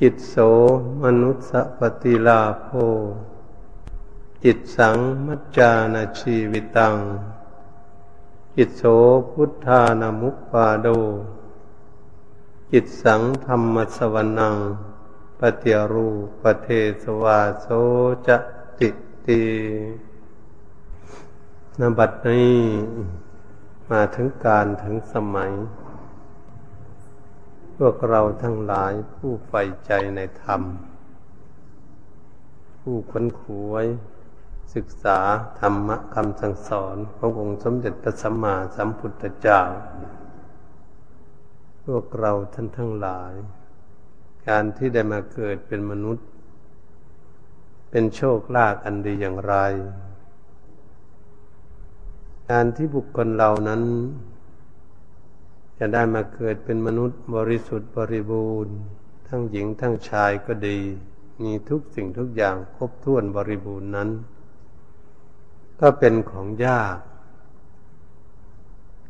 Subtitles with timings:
[0.00, 0.34] จิตโส
[1.02, 2.68] มนุสสปฏิลาโภ
[4.44, 6.96] จิตสังมัจจานาชีวิตัง
[8.56, 8.82] จิตโส
[9.30, 10.86] พุทธานามุปปาโด
[12.72, 14.56] จิตสังธรรมสวนัง
[15.40, 16.08] ปฏิรู
[16.40, 16.68] ปเท
[17.02, 17.66] สวาโส
[18.26, 18.36] จะ
[18.80, 18.96] จิต
[19.26, 19.42] ตี
[21.80, 22.58] นบัดนี้
[23.90, 25.52] มาถึงการถึงสมัย
[27.76, 30.62] พวกเราทั้งหลายผู้ใฝ่ใจในธรรม
[32.80, 33.86] ผู้ค้นขวย
[34.74, 35.18] ศึกษา
[35.60, 39.62] ธรรมะคำสั่งสอนขององค์สมเด็จพระสัมมาสัมพุทธเจ้า
[41.84, 43.32] พวกเราท่านทั้งหลาย
[44.48, 46.26] การที่ได้มาเกิดเป็นมนุษย์
[47.90, 49.54] เป็นโชคลาภอันดีอย่างไร
[52.50, 53.82] การที่บุคคลเหล่านั้น
[55.84, 58.74] จะได้มาเกิดเป็นมนุษย์บริสุทธิ์บริบูรณ์
[59.28, 60.78] ทั้งหญิงทั้งชายก็ดี
[61.42, 64.08] มีทุกสิ่งทุกอย่างครบถ้วนบริบูรณ์นั้น
[65.80, 66.96] ก็เป็นของยาก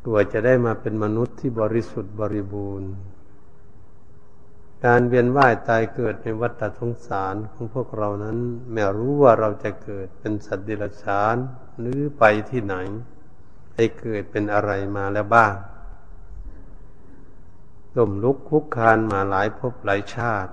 [0.05, 2.91] กว่าจะได้มาเป็นมนุษย์ที่บริสุทธิ์บริบูรณ์
[4.84, 8.39] การเวียนว่ายตายเกิดในวัฏสงสารของพวกเรานั้น
[8.73, 11.36] แม้รู้ว่าเราจะเกิดเป็นสัตว์ดิลฉาน
[11.79, 12.75] หรือไปที่ไหน
[13.75, 15.55] ให้เกิดเป็นอะไรมาแล้วบ้าง
[17.97, 20.53] ล่มลุกคุกคานมาหลายภพหลายชาติ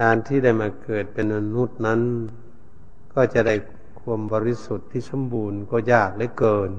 [0.00, 2.00] การที่ได้มาเกิดเป็นมนุษย์นั้น
[3.14, 3.54] ก็จะได้
[4.00, 6.72] ความบริสุทธิ์ที่สมบูรณ์ก็ยากเหลือเกิน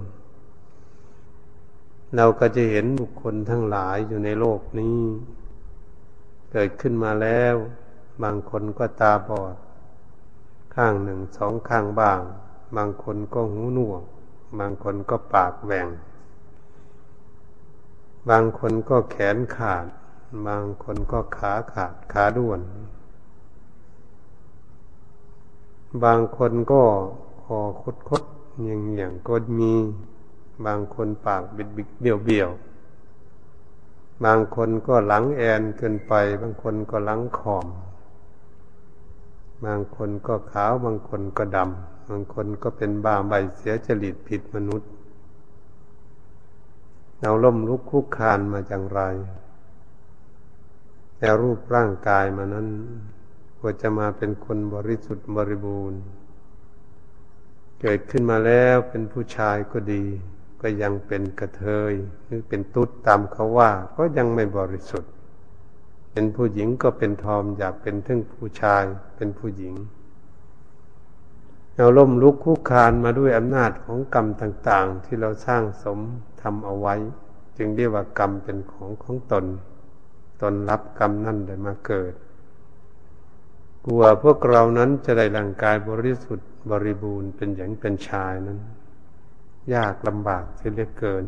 [2.16, 5.00] เราก็จะเห็นบุคคลทั้งหลายอยู่ในโลกนี้
[6.52, 7.56] เกิดขึ้นมาแล้ว
[8.24, 9.56] บางคนก็ตาบอด
[10.76, 12.22] ข้างหนึ่งสองข้างบ้าง
[12.78, 14.04] บางคนก็หูหนวก
[14.60, 15.88] บางคนก็ปากแหว่ง
[18.30, 19.86] บางคนก็แขนขาด
[20.48, 22.62] บางคนก็ขาขาดขาด้วน
[26.04, 26.84] บางคนก็
[27.44, 28.24] คอคดคด
[28.60, 29.74] เงียงเงียงก็มี
[30.66, 32.50] บางคนปากบิดบิดเบี้ยวเบี้ยว
[34.26, 37.68] บางคนก็หลังแอนเกินไป บางคนก็หลังขอม
[39.66, 44.90] บางคนก็ขาว บางคนก็ดำ บางคนก็เป็นบ้าใบเสียจริตผิดมนุษย์
[47.22, 49.02] เราล่มลุกคุกคานมาอย่างไร
[51.18, 52.68] แต่รูปร่างกายมานั้น
[53.60, 56.02] ควรจะมาเป็นคนบริสุทธิ์บริบูรณ์
[57.82, 60.04] เกิดขึ้นมาแล้วเป็นผู้ชายก็ดี
[60.62, 61.94] ก็ยังเป็นกระเทย
[62.26, 65.12] หรือเป็นตุ๊ดตามเขาว่า ก็ยังไม่บริสุทธิ์
[66.12, 68.84] เป็นผู้หญิงก็เป็นทอมอยากเป็นทั้งผู้ชาย
[69.16, 69.74] เป็นผู้หญิง
[71.76, 76.00] เราล่มลุกคุกคานมาด้วยอำนาจของกรรมต่าง ๆ ที่เราสร้างสม
[76.44, 76.96] ทำเอาไว้
[77.58, 79.46] จึงเรียกว่ากรรมเป็นของของตน
[80.42, 82.14] ตนรับกรรมนั่นได้มาเกิด
[83.86, 88.60] กลัวพวกเรานั้นจะได้ร่างกายบริสุทธิ์บริบูรณ์เป็นอย่างเป็นชายนั้น
[89.74, 91.24] ยากลำบากเสียเหลือเกิน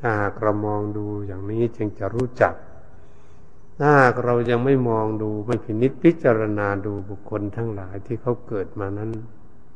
[0.00, 2.54] ถ้าหากเรามองดูอย่างนี้จึงจะรู้จัก
[3.80, 9.10] ถ้าหากเรายังไม่มองดูไม่พินิจพิจารณาดูบุคคลทั้งหลายที่เขาเกิดมานั้น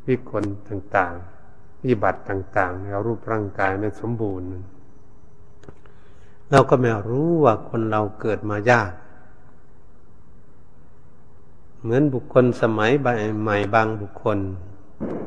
[0.06, 1.35] วิคลต่างๆ
[1.84, 4.46] วิบัติต่างๆในรูปร่างกายไม่สมบูรณ์
[6.50, 8.92] เราก็ไม่รู้ว่าคนเราเกิดมายาก
[11.80, 14.38] เหมือนบุคคลสมัยใหม่บางบุคคล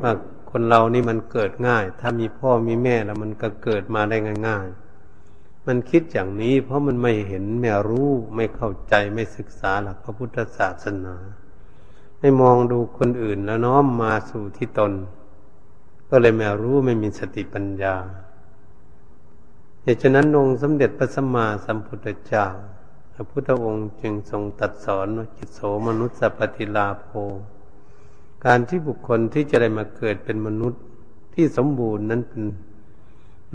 [0.01, 0.11] ว่า
[0.51, 4.17] คนเรานี่มันเกิดง่าย ถ้ามีพ่อมีแม่แล้วมันก็เกิดมาได้
[4.47, 4.67] ง่าย
[5.15, 11.15] ๆ มันคิดอย่างนี้ เพราะมันไม่เห็นไม่รู้ไม่เข้าใจไม่ศึกษาหลักพระพุทธศาสนา
[12.19, 14.91] ไม่มองดูคนอื่นแล้วน้อมมาสู่ที่ตน
[16.09, 17.95] ก็เลยไม่รู้ไม่มีสติปัญญา
[19.83, 22.45] เหตุฉะนั้นองค์สมเด็จพระสัมมาสัมพุทธเจ้า
[23.13, 27.07] พระพุทธองค์จึงทรงตัดสอนว่าจิตโสมนุษย์สัพติลาโภ
[28.45, 30.81] การที่บุคคลที่จะได้มาเกิดเป็นมนุษย์
[31.33, 32.43] ที่สมบูรณ์นั้นเป็น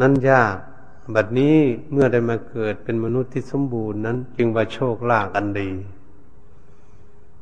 [0.00, 0.56] นั้นยาก
[1.14, 1.56] บัดนี้
[1.92, 5.70] เมื่อได้มาเกิดเป็นมนุษย์ที่สมบูรณ์นั้น จึงว่าโชคลาภอันดี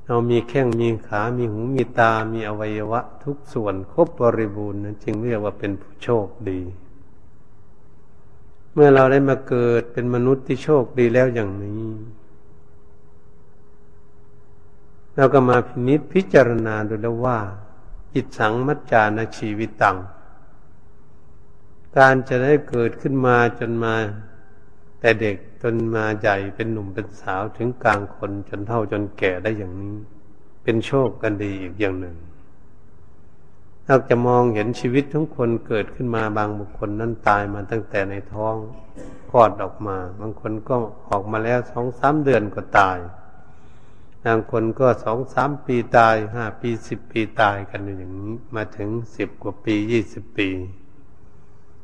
[0.06, 6.60] เรามีแข้งมีขา มีหู มีตา มีอวัยวะ ทุกส่วนครบบริบูรณ์นั้นจึงเรียกว่าเป็นผู้โชคดี
[8.72, 11.86] เมื่อเราได้มาเกิดเป็นมนุษย์ที่โชคดีแล้วอย่างนี้
[15.16, 17.38] เราก็มาพินิษพิจารณาดูแล้วว่า
[18.14, 19.98] จิตสังมัจจานชีวิตตัง
[21.98, 23.94] การจะได้เกิดขึ้นมาจนมา
[25.02, 29.94] แต่เด็กจนมาใหญ่เป็นหนุ่มเป็นสาวถึงกลางคนจนเท่าจนแก่ได้อย่างนี้
[30.62, 32.16] เป็นโชคกันดีอีกอย่างหนึ่ง
[33.86, 38.56] เราจะมองเห็นชีวิตทุกคนเกิดขึ้นมาบางบุคคลนั้นตายมาตั้งแต่ในท้อง
[39.30, 40.76] คลอดออกมา บางคนก็
[41.08, 42.98] ออกมาแล้วสองสามเดือนก็ตาย
[44.24, 50.48] บางคนก็สองสามปีตายห้าปีสิบปีตายกันอย่างนี้ มาถึงสิบกว่าปียี่สิบปี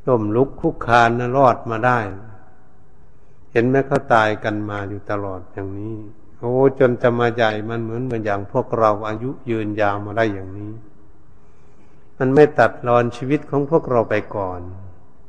[0.05, 1.99] ล่มลุกคุกคานนะรอดมาได้
[3.51, 5.95] เห็นไหมเขาตายกันมาอยู่ตลอดอย่างนี้
[6.39, 10.71] โอ้จนจะมาใหญ่มันเหมือนเหมือนอย่างพวกเราอายุยืนยาวมาได้อย่างนี้
[12.17, 14.61] มันไม่ตัดรอนชีวิตของพวกเราไปก่อน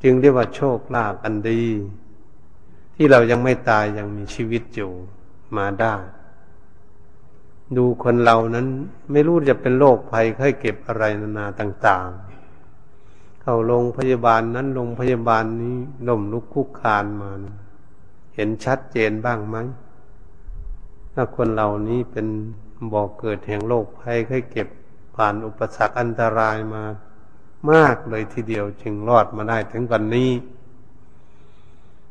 [0.02, 1.64] จึงเรียกว่าโชคลาภอันดี
[2.94, 4.90] ที่เรายังไม่ตายยังมีชีวิตอยู่
[5.56, 5.94] มาได้
[7.76, 8.66] ดูคนเรานั้น
[9.10, 12.08] ไม่รู้จะเป็นโรคภัยไข้เก็บอะไรนานาต่าง
[12.76, 15.76] ๆ เข้าโรงพยาบาลนั้นโรงพยาบาลนี้
[16.08, 17.56] ล่มลุกคุกคานมานะ
[18.40, 19.56] ห็นชัดเจนบ้างไหม
[21.14, 22.26] ถ้าคนเหล่านี้เป็น
[22.92, 24.68] บ่อกเกิดแห่งโรคภัยไข้เก็บ
[25.14, 26.82] ผ่านอุปสรรคอันตรายมา
[27.70, 30.30] มากเลยทีเดียวจึงรอดมาได้ถึงวันนี้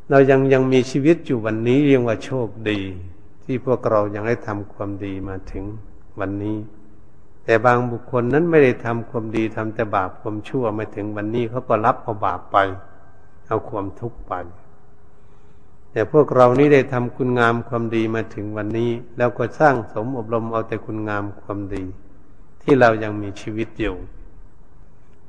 [0.10, 2.80] เรายังยังมีชีวิตอยู่วันนี้เรียกว่าโชคดี
[3.44, 5.64] ที่พวกเรายังได้ทำความดีมาถึง
[6.20, 6.58] วันนี้
[7.46, 12.58] แต่บางบุคคลนั้นไม่ได้ทำความดีทำแต่บาปความชั่วมาถึงวันนี้เขาก็รับเอาบาปไป
[13.48, 14.34] เอาความทุกข์ไป
[15.92, 21.84] แต่พวกเรานี้ได้ทำคุณงามความดีมาถึงวันนี้ แล้วก็สร้างสมอบรมเอาแต่คุณงามความดี
[22.62, 23.96] ที่เรายังมีชีวิตอยู่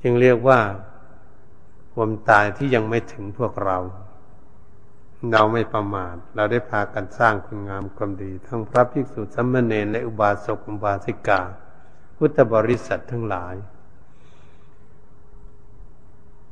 [0.02, 0.60] จึงเรียกว่า
[1.94, 3.78] ความตายที่ยังไม่ถึงพวกเรา
[5.32, 11.40] เราไม่ประมาทเราได้พากันสร้างคุณงามความดี ทั้งพระภิกษุสัมมาเนรและอุบาสกอุบาสิกา
[12.16, 13.54] พุทธบริษัททั้งหลาย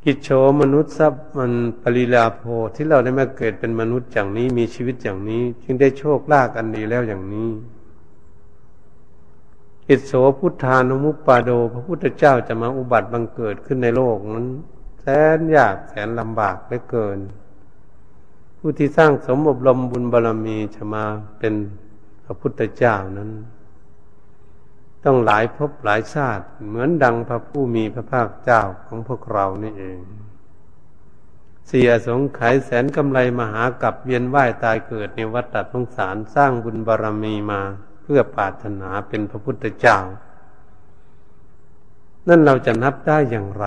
[0.05, 0.29] กิจโฉ
[0.61, 1.53] มนุษย์ทรัพย์มัน
[1.83, 2.43] ปริลาโภ
[2.75, 7.50] ที่เราได้มาเกิดเป็นมนุษย์อย่างนี้มีชีวิตอย่างนี้ จึงได้โชคลาภอันดีแล้วอย่างนี้
[9.87, 14.49] กิจโสพุทธานุมุปปาโด พระพุทธเจ้าจะมาอุบัติบังเกิดขึ้นในโลกนั้น
[15.00, 15.05] แส
[15.37, 17.19] นยากแสนลำบากเหลือเกิน
[18.59, 21.05] ผู้ที่สร้างสมอบรมบุญบารรมีจะมา
[21.39, 21.55] เป็น
[22.25, 23.31] พระพุทธเจ้านั้น
[25.10, 30.00] ต้องหลายภพหลายชาติ เหมือนดังพระผู้มีพระภาคเจ้าของพวกเรานี่เอง
[31.69, 37.62] เสียสงไขยแสนกำไรมหากับเวียนว่ายตายเกิดในวัฏฏสงสารสร้างบุญบารรมีมา
[38.02, 39.99] เพื่อปรารถนาเป็นพระพุทธเจ้า
[42.28, 43.66] นั่นเราจะนับได้อย่างไร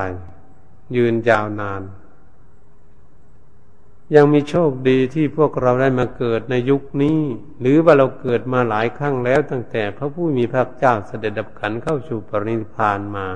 [0.96, 1.82] ยืนยาวนาน
[4.16, 7.20] ยังมีโชคดีที่พวกเราได้มาเกิดในยุคนี้
[7.60, 13.28] หรือว่าเราเกิดมาหลายครั้งแล้วตั้งแต่พระผู้มีพระเจ้าเสด็จดับขันเข้าสู่ปรินิพานมา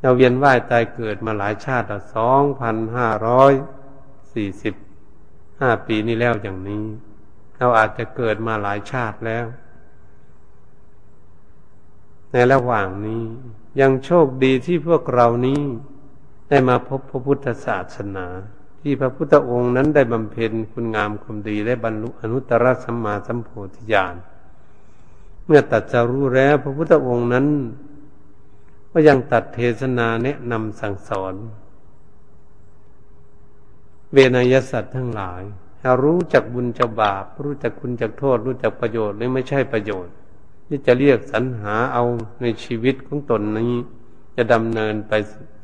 [0.00, 3.52] เราเวียนว่ายตายเกิดมาหลายชาติสองพันห้าร้อย
[4.32, 4.74] สี่สิบ
[5.60, 6.84] ห้าปีนี้แล้วอย่างนี้
[7.56, 9.46] เราอาจจะเกิดมาหลายชาติแล้ว
[12.32, 13.22] ในระหว่างนี้
[13.80, 15.62] ยังโชคดีที่พวกเรานี้
[16.48, 18.26] ได้มาพบพระพุทธศาสนา
[18.88, 24.14] ที่พระพุทธองค์นั้นได้บำเพ็ญคุณงามความดีและบรรลุอนุตตรสัมมาสัมโพธิญาณ
[25.46, 27.46] เมื่อตัดจะรู้แล้วพระพุทธองค์นั้น
[28.92, 31.34] ก็ยังตัดเทศนาแนะนำสั่งสอน
[34.12, 35.42] เวนยสัตว์ทั้งหลาย
[35.80, 40.14] ถ้ารู้จักบุญจะบาป รู้จักคุณจักโทษ รู้จักประโยชน์หรือไม่ใช่ประโยชน์
[40.66, 42.04] ที่จะเรียกสรรหาเอา
[42.42, 43.72] ในชีวิตของตนนี้
[44.36, 45.12] จะดำเนินไป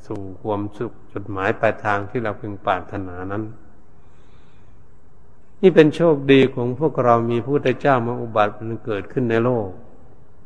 [0.07, 3.45] สู่ความสุขจุดหมายปลายทางที่เราพึงปรารถนานั้น
[5.63, 9.69] นี่เป็นโชคดีของพวกเรามีพระพุทธเจ้ามาอุบัติมันเกิดขึ้นในโลก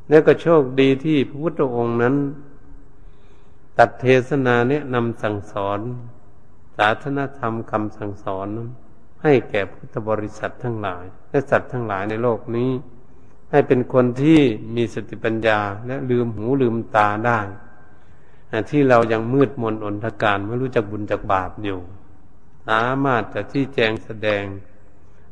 [0.09, 2.15] และก็โชคดีที่พระพุทธองค์นั้น
[3.79, 5.81] ตัดเทศนาเนี่ยนำสั่งสอน
[6.77, 8.69] ศาสนธรรมคำสั่งสอนนั้น
[9.23, 12.71] ให้แก่พุทธบริษัททั้งหลาย และสัตว์ทั้งหลายในโลกนี้
[13.51, 14.41] ให้เป็นคนที่
[14.77, 17.41] มีสติปัญญาและลืมหูลืมตาได้
[18.71, 21.79] ที่เรายังมืดมนอนทการไม่รู้จักบุญจากบาปอยู่
[22.69, 24.45] สามารถจะที่แจงแสดง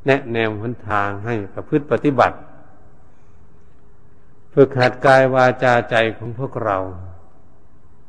[0.07, 2.37] แนะแนวหนทางให้ประพฤติปฏิบัติ
[4.55, 6.79] ฝึกหัดกายวาจาใจของพวกเรา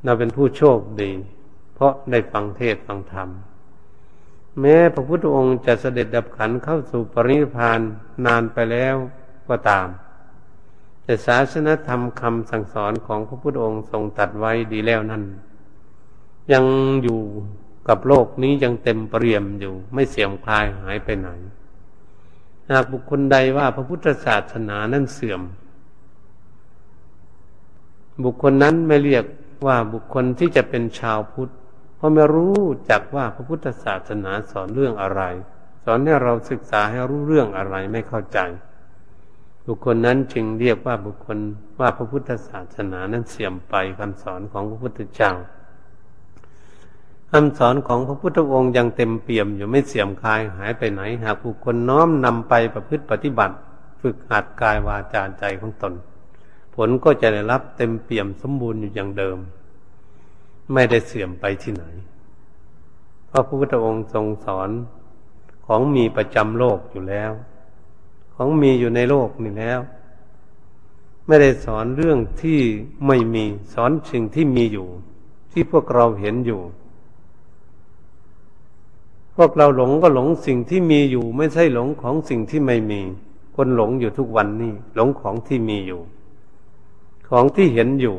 [0.03, 1.11] เราเป็นผู้โชคดี
[1.73, 3.29] เพราะได้ฟังเทศฟังธรรม
[4.59, 7.79] แม้พระพุทธองค์จะเสด็จดับขันเข้าสู่ปรินิพาน
[8.25, 8.95] นานไปแล้ว
[9.47, 9.87] ก็ตาม
[11.05, 15.23] แต่ศาสนธรรมคำสั่งสอนของพระพุทธองค์ทรงตัดไว้ดีแล้วนั่น
[16.53, 16.65] ยัง
[17.03, 17.21] อยู่
[17.87, 21.29] กับโลกนี้ยังเต็มเปี่ยมอยู่ ไม่เสื่อมคลายหายไปไหน
[22.71, 25.41] หากบุคคลใดว่าพระพุทธศาสนานั้นเสื่อม
[28.23, 29.25] บุคคลนั้นไม่เรียก
[29.67, 31.51] ว่าบุคคลที่จะเป็นชาวพุทธ
[31.95, 32.59] เพราะไม่รู้
[32.89, 35.21] จักว่าพระพุทธศาสนาสอนเรื่องอะไร
[35.83, 38.39] สอนให้เราศึกษาให้รู้เรื่องอะไรไม่เข้าใจ
[39.65, 41.37] บุคคลนั้นจึงเรียกว่าบุคคล
[41.79, 45.31] ว่าพระพุทธศาสนานั้นเสื่อมไปคำสอนของพระพุทธเจ้า
[47.31, 53.55] คำสอนของพระพุทธองค์ยังเต็มเปี่ยมอยู่ไม่เสื่อมคลายหายไปไหน หากบุคคลน้อมนำไปประพฤติปฏิบัติ
[54.01, 55.93] ฝึกหัดกายวาจาใจของตน
[56.75, 59.37] ผลก็จะได้รับเต็มเปี่ยมสมบูรณ์อยู่อย่างเดิม
[60.73, 61.85] ไม่ได้เสื่อมไปที่ไหน
[63.27, 64.69] เพราะพระพุทธองค์ทรงสอน
[65.65, 67.31] ของมีประจำโลกอยู่แล้ว
[68.35, 69.79] ของมีอยู่ในโลกนี่แล้ว
[71.27, 72.59] ไม่ได้สอนเรื่องที่
[73.07, 74.87] ไม่มีสอนสิ่งที่มีอยู่
[75.51, 76.61] ที่พวกเราเห็นอยู่
[79.35, 83.01] พวกเราหลงก็หลงสิ่งที่มีอยู่ ไม่ใช่หลงของสิ่งที่ไม่มี
[83.55, 86.01] คนหลงอยู่ทุกวันนี้หลงของที่มีอยู่
[87.29, 88.17] ของที่เห็นอยู่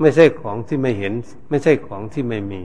[0.00, 1.12] ไม่ใช่ของที่ไม่เห็น
[1.48, 2.62] ไม่ใช่ของที่ไม่มี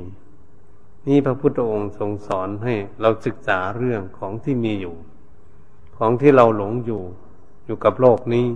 [1.07, 4.95] นี่พระพุทธองค์ทรงสอนให้เราศึกษาเรื่องของที่มีอยู่
[5.97, 7.01] ของที่เราหลงอยู่
[7.65, 8.47] อยู่กับโลกนี้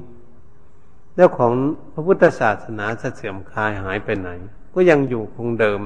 [1.15, 1.53] แล้วของ
[1.93, 4.29] พระพุทธศาสนาจะเสื่อมคลายหายไปไหน
[4.73, 5.79] ก็ยังอยู่คงเดิม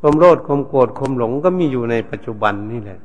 [0.00, 3.00] ความโลภความโกรธความหลงก็มีอยู่ในปัจจุบันนี่แหละ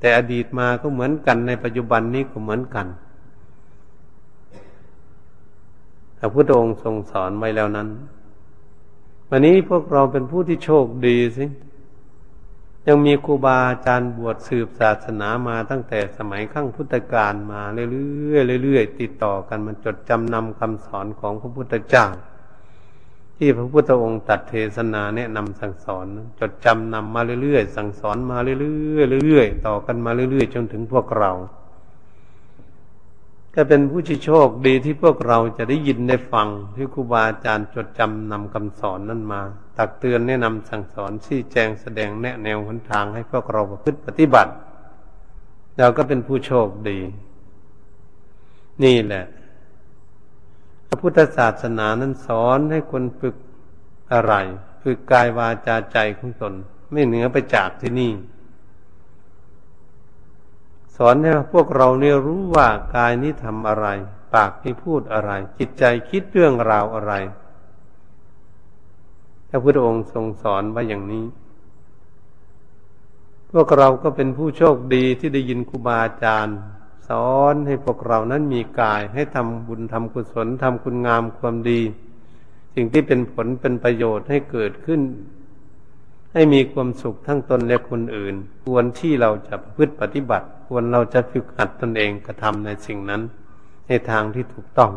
[0.00, 2.86] แต่อดีตมาก็เหมือนกันในปัจจุบันนี้ก็เหมือนกัน
[6.18, 7.88] พระพุทธองค์ทรงสอนไว้แล้วนั้น
[9.28, 11.44] วันนี้พวกเราเป็นผู้ที่โชคดีสิ
[12.86, 22.06] ยังมีครูบาอาจารย์บวชสืบศาสนามาตั้งแต่สมัยขั้งพุทธกาลมาเรื่อยๆเรื่อยๆติดต่อกันมันจดจำนำคำสอนของพระพุทธเจ้า
[23.36, 26.06] ที่พระพุทธองค์ตัดเทศนาแนะนำสั่งสอน
[26.40, 31.32] จดจำนำมาเรื่อยๆสั่งสอนมาเรื่อยๆเรื่อยๆต่อกันมาเรื่อยๆจนถึงพวกเรา
[33.62, 39.40] ก็เป็นผู้ที่โชคดีที่พวกเราจะได้ยินได้ฟังที่ครูบาอาจารย์จดจำนำคำสอนนั้นมา
[39.76, 44.52] ตักเตือนแนะนำสั่งสอนชี้แจงแสดงแนะแนวหนทางให้พวกเราประพฤติปฏิบัติ
[45.78, 46.98] เราก็เป็นผู้โชคดี
[48.84, 49.24] นี่แหละ
[50.86, 53.36] พระพุทธศาสนานั้นสอนให้คนฝึก
[54.12, 54.34] อะไร
[54.82, 56.54] ฝึกกายวาจาใจของตน
[56.92, 58.12] ไม่เหนือไปจากที่นี่
[60.96, 63.86] สอนให้พวกเราเนี่ยรู้ว่ากายนี้ทำอะไร
[64.34, 67.12] ปากนี้พูดอะไร จิตใจคิดเรื่องราวอะไร
[69.48, 71.24] พระพุทธองค์ทรงสอนว่าอย่างนี้
[73.52, 76.56] พวกเราก็เป็นผู้โชคดีที่ได้ยินครูบาอาจารย์
[77.08, 81.80] สอนให้พวกเรานั้นมีกายให้ทำบุญทำกุศลทำคุณงามความดี
[82.74, 85.00] สิ่งที่เป็นผลเป็นประโยชน์ให้เกิดขึ้น
[86.32, 88.34] ให้มีความสุขทั้งตนและคนอื่น
[88.64, 93.22] ควรที่เราจะพฤติปฏิบัติ ควรเราจะฝึกหัดตนเองกระทำในสิ่งนั้น
[93.88, 94.92] ในทางที่ถูกต้อง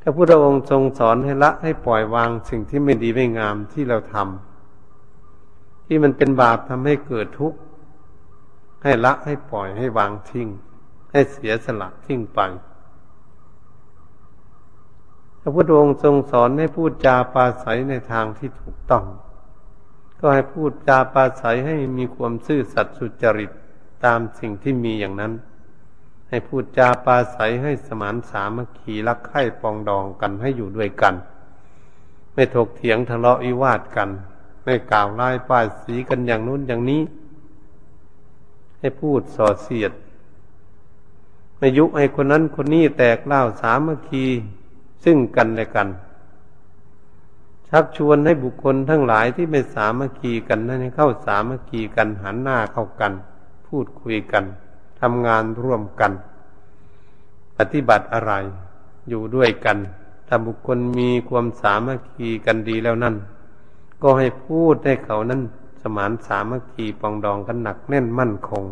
[0.00, 7.58] พระพุทธองค์ทรงสอนให้ละให้ปล่อยวางสิ่งที่ไม่ดีไม่งามที่เราทำที่มันเป็นบาปทำให้เกิดทุกข์
[8.82, 10.48] ให้ละให้ปล่อยให้วางทิ้ง
[11.12, 12.40] ให้เสียสละทิ้งไป
[15.40, 19.04] พระพุทธองค์ทรงสอนให้พูดจาปาศัยในทางที่ถูกต้อง
[20.20, 23.50] ก็ให้พูดจาปาศัยให้มีความซื่อสัตย์สุจริต
[24.04, 25.32] ตามสิ่งที่มีอย่างนั้น
[26.28, 31.14] ให้พูดจาปาศัยให้สมานสามัคคีรักใคร่ปองดองกันให้อยู่ด้วยกัน
[32.34, 34.10] ไม่ถกเถียงทะเลาะวิวาทกัน
[34.64, 37.02] ไม่กล่าวร้ายป้ายสีกันอย่างนู้นอย่างนี้
[38.78, 39.92] ให้พูดส่อเสียด
[41.58, 44.24] ไม่ยุให้คนนั้นคนนี้แตกเล่าสามัคคี
[45.04, 45.88] ซึ่งกันและกัน
[47.70, 53.12] ชักชวนให้บุคคลทั้งหลายที่ไม่สามัคคีกันนั้นให้เข้าสามัคคีกันหันหน้าเข้ากัน
[53.66, 54.44] พูดคุยกัน
[55.00, 56.12] ทำงานร่วมกัน
[57.58, 58.32] ปฏิบัติอะไร
[59.08, 59.78] อยู่ด้วยกัน
[60.28, 63.14] ถ้าบุคคลมีความสามัคคีกันดีแล้วนั่น
[64.02, 65.40] ก็ให้พูดให้เขานั้น
[65.82, 68.64] สมานสามัคคีปองดองกันหนักแน่นมั่นคง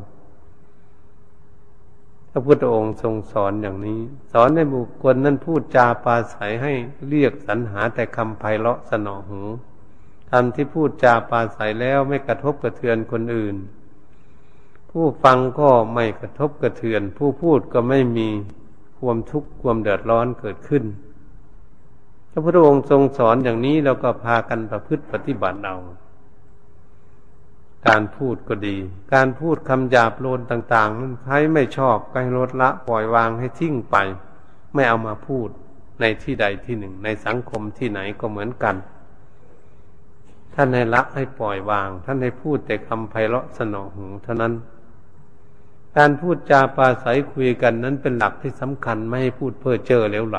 [2.36, 4.00] พระพุทธองค์ทรงสอนอย่างนี้
[4.32, 6.72] สอนให้บุคคลนั้นพูดจาปาศัยให้
[7.08, 9.40] เรียกสรรหาแต่คำไพเราะสนอหู
[10.30, 13.56] คำที่พูดจาปาศัยแล้วไม่กระทบกระเทือนคนอื่น
[14.90, 18.28] ผู้ฟังก็ไม่กระทบกระเทือน ผู้พูดก็ไม่มี
[18.98, 20.84] ความทุกข์ความเดือดร้อนเกิดขึ้น
[22.30, 25.76] พระพุทธองค์ทรงสอนอย่างนี้เราก็พากันประพฤติปฏิบัติเอา
[27.88, 28.76] การพูดก็ดี
[29.14, 33.96] การพูดคำหยาบโลนต่างๆนั้นใครไม่ชอบก็ให้ลดละปล่อยวางให้ทิ้งไป
[34.74, 35.48] ไม่เอามาพูด
[36.00, 38.76] ในที่ใดที่หนึ่ง ในสังคมที่ไหนก็เหมือนกัน
[40.54, 44.54] ท่านให้ละให้ปล่อยวาง ท่านให้พูดแต่คำไพเราะสนองหูเท่านั้น
[45.96, 50.38] การพูดจาปาศัยคุยกันนั้นเป็นหลักที่สำคัญไม่ให้พูดเพ้อเจ้อเลวไหล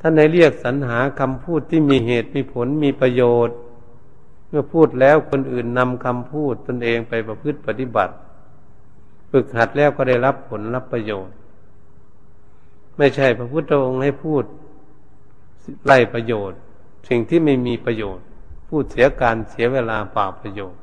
[0.00, 3.56] ท่านในเรียกสรรหาคำพูดที่มีเหตุมีผลมีประโยชน์
[4.50, 8.14] เมื่อพูดแล้วคนอื่นนำคำพูดตนเองไปประพฤติปฏิบัติ
[9.30, 11.34] ฝึกหัดแล้วก็ได้รับผลรับประโยชน์
[12.98, 14.44] ไม่ใช่พระพุทธองค์ให้พูด
[15.84, 16.58] ไล่ประโยชน์
[17.08, 18.24] สิ่งที่ไม่มีประโยชน์
[18.68, 20.80] พูดเสียการเสียเวลาเปล่าประโยชน์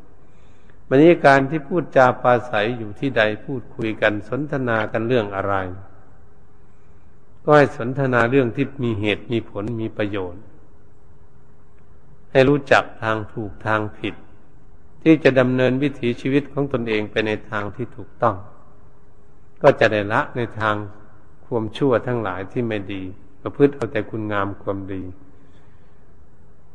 [0.89, 5.55] บรรยากาศที่พูดจาปาศัยอยู่ที่ใดพูดคุยกันสนทนากันเรื่องอะไร
[7.43, 10.41] ก็ให้สนทนาเรื่องที่มีเหตุมีผลมีประโยชน์
[12.31, 14.15] ให้รู้จักทางถูกทางผิด
[15.03, 18.35] ที่จะดำเนินวิถีชีวิตของตนเองไปในทางที่ถูกต้อง
[19.61, 20.75] ก็จะได้ละในทาง
[21.45, 23.01] ความชั่วทั้งหลายที่ไม่ดี
[23.41, 25.01] ประพฤติเอาแต่คุณงามความดี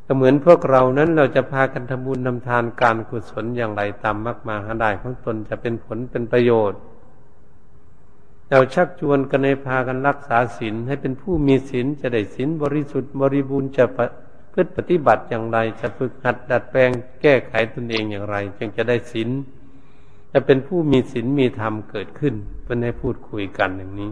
[0.07, 6.81] ก็เหมือนพวกเรานั้นเราจะพากันทำบุญทำทานการกุศลอย่างไรตามมากมาหาได้ของตนจะเป็นผลเป็นประโยชน์
[8.49, 13.85] เราชักชวนกันในพากันรักษาศีลให้เป็นผู้มีศีลจะได้ศีลบริสุทธิ์บริบูรณ์จะ
[14.53, 16.91] พฤติปฏิบัติอย่างไร จะฝึกหัดดัดแปลง
[17.23, 19.31] แก้ไขตนเองอย่างไร จึงจะได้ศีล
[20.33, 24.11] จะเป็นผู้มีศีลมีธรรมเกิดขึ้นเป็นให้พูดคุยกันอย่างนี้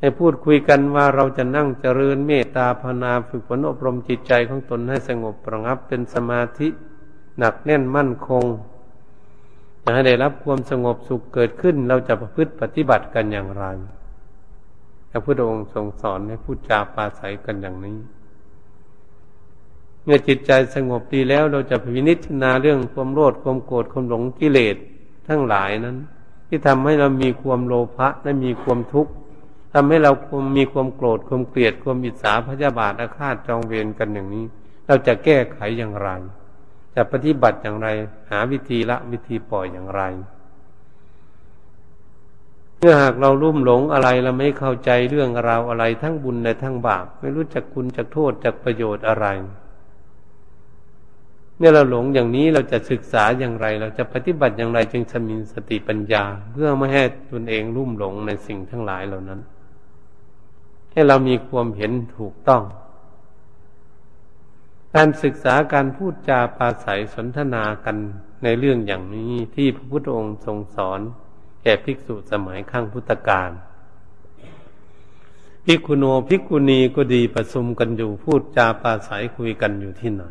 [0.00, 6.68] ให้พูดคุยกันว่าเราจะนั่งเจริญเมตตาภาวนาฝึกฝนอบรมจิตใจของตนให้สงบประงับเป็นสมาธิ
[7.38, 8.44] หนักแน่นมั่นคง
[9.82, 13.64] จะให้ได้รับความสงบสุขเกิดขึ้น เราจะประพฤติปฏิบัติกันอย่างไร
[15.10, 17.96] พระพุทธองค์ทรงสอนให้พูดจาปาศัยกันอย่างนี้
[20.06, 24.76] เมื่อจิตใจสงบดีแล้วเราจะพินิจนาเรื่องความโลภความโกรธความหลงกิเลส
[25.28, 25.96] ทั้งหลายนั้น
[26.48, 29.12] ที่ทำให้เรามีความโลภะและมีความทุกข์
[29.72, 30.12] ทำให้เรา
[30.56, 34.44] มีความโกรธความเกลียดความอิจฉาพยาบาทอาฆาตจองเวรกันอย่างนี้
[34.86, 36.08] เราจะแก้ไขอย่างไร
[36.94, 37.88] จะปฏิบัติอย่างไร
[38.30, 40.02] หาวิธีละวิธีปล่อยอย่างไร
[42.78, 49.26] เมื่อหากเราลุ่มหลงอะไรเราไม่เข้าใจเรื่องราวอะไรทั้งบุญและทั้งบาป ไม่รู้จักคุณจักโทษจักประโยชน์อะไร
[51.58, 59.40] เมื่อเราหลงอย่างนี้เราจะศึกษาอย่างไร เราจะปฏิบัติอย่างไรจึงจะมีสติปัญญา เพื่อไม่ให้ตนเองลุ่มหลงในสิ่งทั้งหลายเหล่านั้น
[60.92, 62.62] ให้เรามีความเห็นถูกต้อง
[64.94, 67.96] การศึกษาการพูดจาปาศัยสนทนากัน
[68.44, 71.00] ในเรื่องอย่างนี้ที่พระพุทธองค์ทรงสอน
[71.62, 73.50] แก่ภิกษุสมัยข้างพุทธกาล
[75.64, 80.24] ภิกขุโนภิกขุณีก็ดีประชุมกันอยู่พูดจาปาศัยคุยกันอยู่ที่ไหน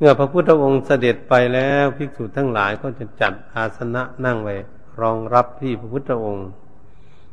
[0.00, 4.56] เมื่อพระพุทธองค์เสด็จไปแล้วภิกษุทั้งหลายก็จะจัดอาสนะนั่งไว้
[5.00, 6.48] รองรับที่พระพุทธองค์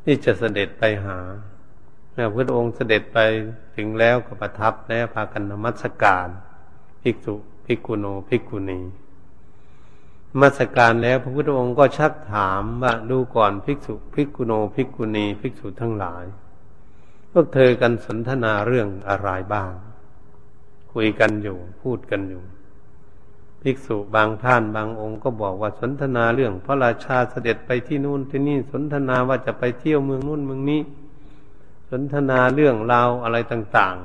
[0.03, 1.17] ที่จะเสด็จไปหา
[2.11, 3.19] เมื่อพระองค์เสด็จไป
[3.75, 6.27] ถึงแล้วก็ประทับแล้วพากันนมัสการ
[7.01, 8.81] ภิกษุภิกขุโนภิกขุณี
[10.39, 16.23] มัสการแล้วพระพุทธองค์ก็ชักถามว่าดูก่อนภิกษุภิกขุโนภิกขุณีภิกษุทั้งหลาย
[17.31, 19.73] พวกเธอกันสนทนาเรื่องอะไรบ้าง
[20.93, 22.43] คุยกันอยู่พูดกันอยู่
[23.67, 30.81] ภิกษุบางท่านบางองค์ก็บอกว่าสนทนาเรื่อง พระราชาเสด็จไปที่นู่นที่นี่สนทนาว่าจะไปเที่ยวเมืองนู่นเมืองนี้
[31.91, 33.95] สนทนาเรื่องราวอะไรต่าง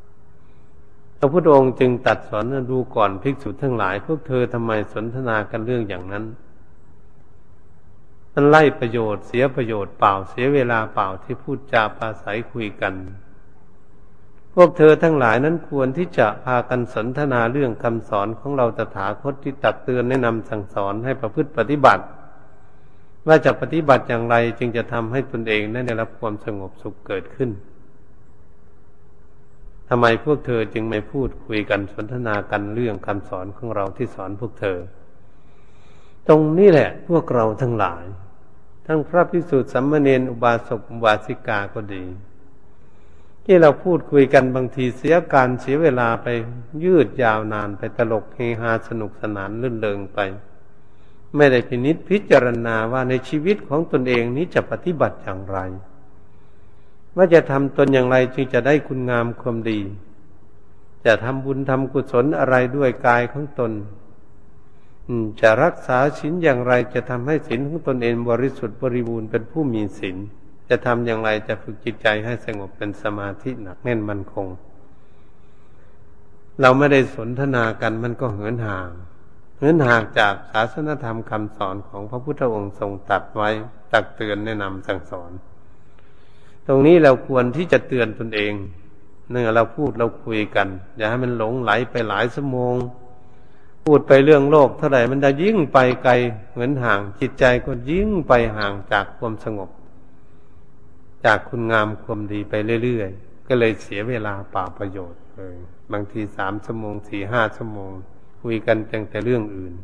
[0.00, 6.24] ๆ พระพุทธองค์จึงตัดสอนดูก่อนภิกษุทั้งหลาย พวกเธอทำไมสนทนากันเรื่องอย่างนั้น
[8.32, 12.94] มันไล่ประโยชน์เสียประโยชน์เปล่าเสียเวลาเปล่าที่พูดจาปาศัยคุยกัน
[14.54, 22.04] พวกเธอทั้งหลายนั้นควรที่จะพากันสนทนาเรื่องคำสอนของเราตถาคตที่ตักเตือนแนะนำสั่งสอนให้ประพฤติปฏิบัติ
[23.26, 27.50] ว่าจะปฏิบัติอย่างไรจึงจะทำให้ตนเองนั้นได้รับความสงบสุขเกิดขึ้น
[29.88, 34.78] ทำไมพวกเธอจึงไม่พูดคุยกันสนทนากันเรื่องคำสอนของเราที่สอนพวกเธอ
[36.28, 38.04] ตรงนี้แหละพวกเราทั้งหลาย
[38.86, 42.04] ทั้งพระพิสุทธิ์สัมมเนนอุบาสกอุบาสิกาก็ดี
[43.44, 46.26] ที่เราพูดคุยกันบางทีเสียการเสียเวลาไป
[46.84, 50.18] ยืดยาวนานไปตลกเฮฮาสนุกสนานลื่นเริงไป
[51.36, 55.58] ไม่ได้พินิษพิจารณาว่าในชีวิตของตนเองนี้จะปฏิบัติอย่างไร
[57.16, 59.80] ว่าจะทำตนอย่างไรจึงจะได้คุณงามความดี
[61.06, 63.72] จะทำบุญทำกุศลอะไรด้วยกายของตน
[65.40, 70.16] จะรักษาศีลอย่างไรจะทำให้ศีลของตนเองบริสุทธิ์บริบูรณ์เป็นผู้มีศีล
[70.70, 74.46] จะทำอย่างไรจะฝึกจิตใจให้สงบเป็นสมาธิหนักแน่นมั่นคง
[76.60, 78.88] เราไม่ได้สนทนากันมันก็เหินห่าง
[79.58, 83.50] เหินห่างจากศาสนธรรมคำสอนของพระพุทธองค์ทรงตัดไว้
[83.92, 85.30] ตักเตือนแนะนำสั่งสอน
[86.66, 88.52] ตรงนี้เราควรที่จะเตือนตนเอง
[89.30, 92.74] เนื่อเราพูดเราคุยกัน อย่าให้มันหลงไหลไปหลายชั่วโมง
[93.84, 96.12] พูดไปเรื่องโลกเท่าไหร่มันจะยิ่งไปไกล
[96.52, 99.70] เหมือนห่างจิตใจก็ยิ่งไปห่างจากความสงบ
[101.24, 102.54] จากคุณงามความดีไป
[102.84, 105.56] เรื่อยๆ ก็เลยเสียเวลาเปล่าประโยชน์เลย
[105.92, 107.92] บางทีสามชั่วโมงสี่ห้าชั่วโมง
[108.42, 108.76] คุยกัน
[109.10, 109.74] แต่เรื่องอื่น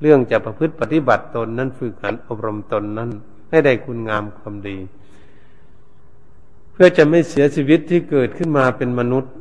[0.00, 3.10] เรื่องจะประพฤติปฏิบัติตนนั้นฝึกหันอบรมตนนั้น
[3.50, 4.78] ให้ได้คุณงามความดี
[6.72, 9.32] เพื่อจะไม่เสียชีวิตที่เกิดขึ้นมาเป็นมนุษย์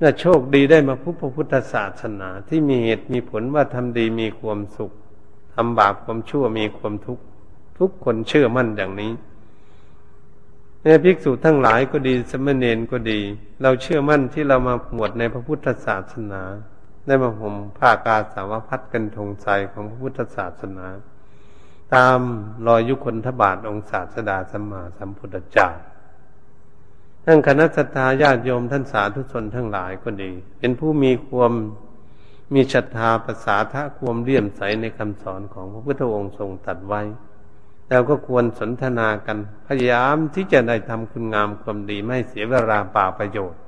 [0.00, 4.92] น่าโชคดีได้มาพบพระพุทธศาสนาที่มีเหตุมีผลว่าทำดีมีความสุข
[5.54, 7.22] ทำบาปความชั่วมีความทุกข์
[7.78, 9.12] ทุกคนเชื่อมั่นอย่างนี้
[10.82, 13.20] แม่ภิกษุทั้งหลายก็ดีสมณเณรก็ดี
[13.62, 16.42] เราเชื่อมั่นที่เรามาหมวดในพระพุทธศาสนา
[17.06, 20.86] ได้มาห่มผ้ากาสาวพัดเป็นธงใจของพระพุทธศาสนา
[21.94, 22.18] ตาม
[22.66, 25.68] รอยยุคนทบาทองศาสดาสัมมาสัมพุทธเจ้า
[27.24, 31.52] ท่านคณะสัตยาญาติโยมท่านสาธุชนทั้งหลายก็ดี เป็นผู้มีความ
[32.54, 37.02] มีศรัทธาภาษาทะความเลี่ยมใสในคำสอนของพระพุทธองค์ทรงตัดไว้
[37.90, 43.60] เราก็ควรสนทนากัน พยายามที่จะได้ทำคุณงามความดีไม่เสียเวลาเปล่าประโยชน์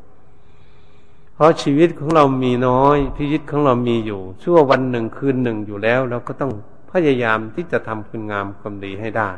[1.35, 6.53] เพราะชีวิตของเรามีน้อยชีวิตของเรามีอยู่ ชั่ววันหนึ่งคืนหนึ่งอยู่แล้ว เราก็ต้อง
[6.91, 9.31] พยายามที่จะทำคุณงามความดีให้ได้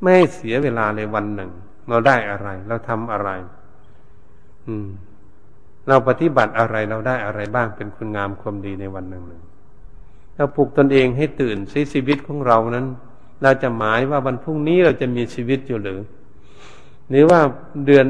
[0.00, 1.50] ไม่ให้เสียเวลาในวันหนึ่ง
[1.88, 3.30] เราได้อะไร เราทำอะไร
[4.66, 4.88] อืม
[5.88, 9.42] เราปฏิบัติอะไรเราได้อะไรบ้างเป็นคุณงามความดีในวันหนึ่งหนึ่ง
[10.34, 11.56] เราปลุกตนเองให้ตื่น
[11.92, 12.86] ชีวิตของเรานั้น
[13.42, 16.00] เราจะหมายว่าวันพรุ่งนี้เราจะมีชีวิตอยู่หรือ
[17.10, 17.40] หรือว่า
[17.86, 18.06] เดือน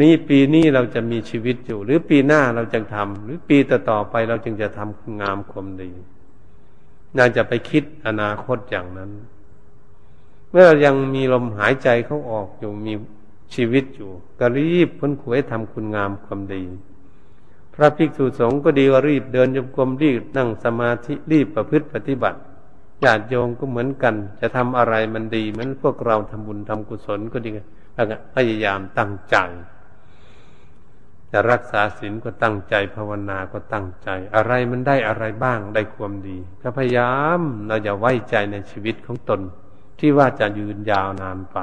[0.00, 5.90] นี้ปีนี้เราจะมีชีวิตอยู่ หรือปีหน้าเราจะทำหรือปีต่อต่อไปเราจึงจะทำคุณงามความดี
[7.16, 9.10] น่าจะไปคิดอนาคตอย่างนั้น
[10.50, 12.94] เมื่อเรายังมีลมหายใจเข้าออกอยู่มี
[13.54, 16.62] ชีวิตอยู่ก็รีบพ้นขวยทำคุณงามความดี
[17.74, 22.38] พระภิกษุสงฆ์ก็ดีว่ารีบเดินยมกลมรีบนั่งสมาธิรีบประพฤติปฏิบัติ
[23.04, 27.50] ญาติโยมก็เหมือนกัน จะทำอะไรมันดีเหมือนพวกเราทำบุญทำกุศลก็ดี
[27.94, 29.36] แล้วก็พยายามตั้งใจ
[31.32, 39.40] จะรักษาศีลก็ตั้งใจภาวนาก็ตั้งใจ อะไรมันได้อะไรบ้างได้ความดีก็พยายามเราจะไว้ใจในชีวิตของตน
[39.98, 41.58] ที่ว่าจะยืนยาวนานไป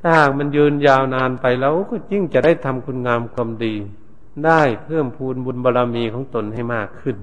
[0.00, 3.74] ถ้าหากมันยืนยาวนานไปแล้วก็ยิ่งจะได้ทำคุณงามความดี
[4.46, 7.16] ได้เพิ่มพูนบุญบารรมีของตนให้มากขึ้น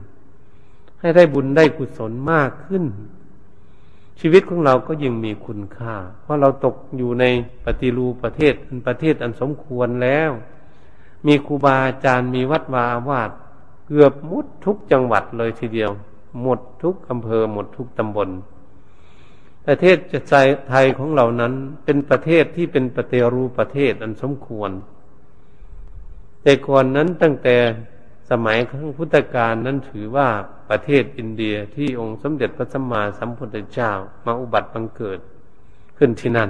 [1.07, 2.83] ให้ได้บุญได้กุศลมากขึ้น
[4.19, 7.25] ชีวิตของเราก็ยิ่งมีคุณค่า เพราะเราตกอยู่ใน
[7.65, 10.31] ปฏิรูประเทศอันประเทศอันสมควรแล้ว
[11.27, 13.31] มีครูบาอาจารย์มีวัดวาอาวาส
[13.87, 15.91] เกือบหมดทุกจังหวัดเลยทีเดียว
[16.41, 18.29] หมดทุกอำเภอหมดทุกตำบล
[19.65, 20.33] ประเทศจะใจ
[20.69, 24.71] ไทยของเรานั้นเป็นประเทศที่เป็นปฏิรูประเทศอันสมควร
[26.43, 27.55] แต่ก่อนนั้นตั้งแต่
[28.29, 30.27] สมัยครั้งพุทธกาลนั้นถือว่า
[30.69, 33.91] ประเทศอินเดียที่องค์สมเด็จพระสัมมาสัมพุทธเจ้า
[34.25, 35.19] มาอุบัติบังเกิด
[35.97, 36.49] ขึ้นที่นั่น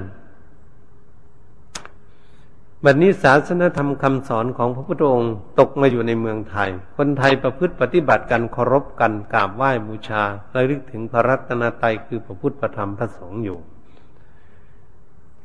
[2.83, 13.57] บัดนนี้ศาสนธรรมคำสอนของพระพุทธองค์ตกมาอยู่ในเมืองไทย คนไทยประพฤติปฏิบัติกันเคารพกันกราบไหว้บูชาระลึกถึงพระรัตนตรัยคือพระพุทธประธรรมพระสงฆ์อยู่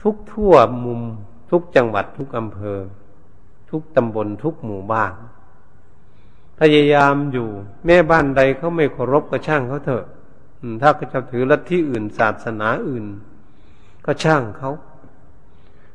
[0.03, 1.01] ทุกทั่วมุม
[1.51, 2.79] ทุกจังหวัดทุกอำเภอ
[3.71, 5.13] ทุกตำบลทุกหมู่บ้าน
[6.65, 7.49] พยายามอยู่
[7.87, 10.05] แม่บ้านใดเขาไม่เคารพก็ช่างเขาเถอะ
[10.83, 13.05] ถ้าเขาจะถือลัทธิอื่นศาสนาอื่น
[14.05, 14.71] ก็ช่างเขา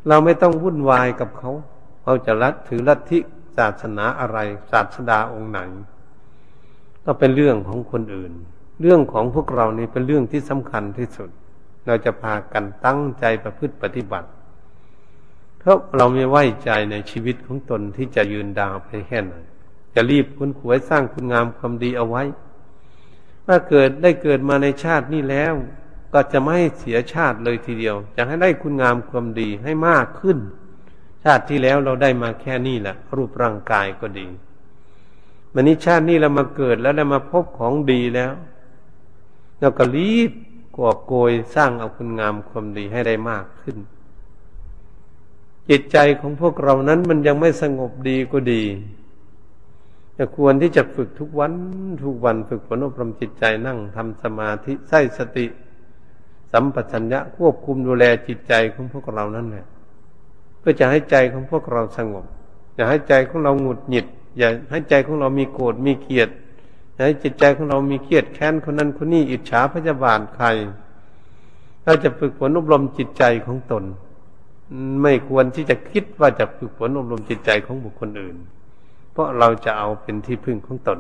[0.08, 1.52] เราไม่ต้องวุ่นวายกับเขา
[2.04, 3.20] เราจะรัดถือลัทธิ
[3.58, 4.38] ศาสนาอะไร
[4.72, 5.60] ศาสดาองค์ไหน
[7.06, 8.34] ก็เป็นเรื่องของคนอื่น
[8.82, 11.30] เรื่องของพวกเรานี่เป็นเรื่องที่สำคัญที่สุด
[11.86, 14.30] เราจะพากันตั้งใจประพฤติปฏิบัติ
[15.60, 19.36] เพราะเราไม่ไว้ใจในชีวิตของตนที่จะยืนดาวไปแค่ไหน
[19.98, 22.24] จะรีบคุณขวยสร้างคุณงามความดีเอาไว้
[23.48, 25.54] ถ้าเกิดได้เกิดมาในชาตินี้แล้ว
[26.14, 30.38] ก็จะไม่เสียชาติเลยทีเดียว จะให้ได้คุณงามความดีให้มากขึ้น
[31.24, 34.28] ชาติที่แล้วเราได้มาแค่นี้แหละรูปร่างกายก็ดี
[35.54, 38.32] วันนี้ชาตินี้เรามาเกิดแล้วได้มาพบของดีแล้ว
[39.60, 40.32] เราก็รีบ
[40.78, 43.78] กอบโกยสร้างเอาคุณงามความดีให้ได้มากขึ้น
[45.70, 48.64] จิตใจของพวกเรานั้นมันยังไม่สงบดีก็ดี
[50.18, 51.52] จะควรที่จะฝึกทุกวัน
[52.04, 55.46] ทุกวันฝึกฝนอบรมจิตใจนั่งทำสมาธิใส่สติ
[56.52, 59.66] สัมปชัญญะควบคุมดูแลจิตใจของพวกเรานั่นแหละ
[60.60, 62.26] เพื่อจะให้ใจของพวกเราสงบ
[62.76, 64.06] อย่าให้ใจของเราหงุดหงิด
[64.38, 66.30] อย่าให้ใจของเรามีโกรธมีเกลียด
[66.94, 70.48] อย่าให้จิตใจของเรามีเกลียดแค้นคนนั้นคนนี้อิจฉาพยาบาทใคร
[71.84, 73.84] เราจะฝึกฝนอบรมจิตใจของตน
[75.02, 78.38] ไม่ควรที่จะคิดว่าจะฝึกฝนอบรมจิตใจของบุคคลอื่น
[79.18, 81.00] เพราะเราจะเอาเป็นที่พึ่งของตน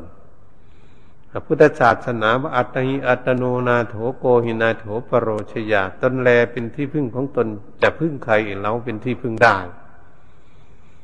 [1.31, 7.47] พระพุทธศาสนาว่าอัตติอัตโนนาโถโกหินาโถปรโรชยาตนแลเป็นที่พึ่งของตน
[7.81, 9.57] จะพึ่งใครเราเป็นที่พึ่งได้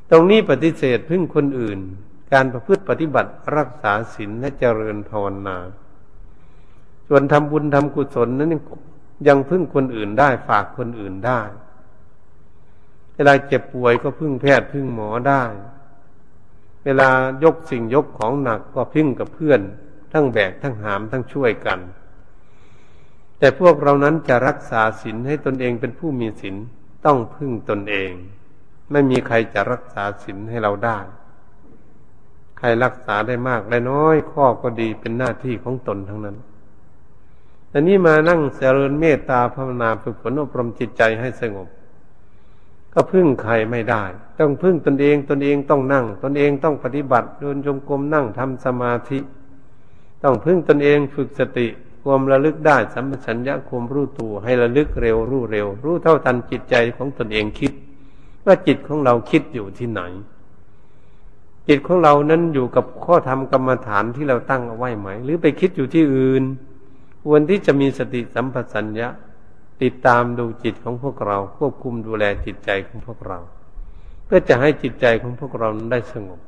[0.09, 1.79] ตรงนี้ปฏิเสธพึ่งคนอื่น
[2.33, 5.57] การประพฤติปฏิบัติรักษาศีลและเจริญภาวนา
[7.07, 8.55] ส่วนทำบุญทำกุศลนั้น
[9.27, 11.41] ยังพึ่งคนอื่นได้ฝากคนอื่นได้
[13.15, 15.43] เวลาเจ็บป่วยก็พึ่งแพทย์พึ่งหมอได้
[16.85, 17.09] เวลา
[17.43, 19.61] ยกสิ่งยกของหนักก็พึ่งกับเพื่อน
[20.13, 21.79] ทั้งแบกทั้งหามทั้งช่วยกัน
[23.39, 26.55] แต่พวกเรานั้นจะรักษาศีลให้ตนเองเป็นผู้มีศีล
[27.05, 28.11] ต้องพึ่งตนเอง
[28.91, 30.99] ไม่มีใครจะรักษาศีลให้เราได้
[32.57, 36.37] ใครรักษาได้มากได้น้อย ข้อก็ดีเป็นหน้าที่ของตนทั้งนั้น
[37.69, 41.67] แต่นี้มานั่งเจริญเมตตาภาวนาฝึกฝนอบรมจิตใจให้สงบ
[42.93, 44.03] ก็พึ่งใครไม่ได้
[44.39, 49.19] ต้องพึ่งตนเองตนเองต้องนั่ง ตนเองต้องปฏิบัติเดินจงกรมนั่งทำสมาธิ
[50.23, 51.67] ต้องพึ่งตนเองฝึกสติ
[52.03, 57.71] ความระลึกได้สัมปชัญญะความรู้ตัวให้ระลึกเร็วรู้เร็ว รู้เท่าทันจิตใจของตนเองคิด
[58.45, 60.01] ว่าจิตของเราคิดอยู่ที่ไหน
[61.67, 66.43] จิตของเรานั้นอยู่กับข้อธรรมกรรมฐานที่เราตั้งเอาไว้ไหม หรือไปคิดอยู่ที่อื่น
[67.25, 69.07] ควรที่จะมีสติสัมปชัญญะ
[69.83, 73.39] ติดตามดูจิตของพวกเรา ควบคุมดูแลจิตใจของพวกเรา
[74.25, 76.39] เพื่อจะให้จิตใจของพวกเรานั้นได้สงบ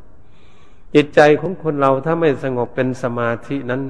[0.95, 3.81] จิตใจของคนเราถ้าไม่สงบเป็นสมาธินั้น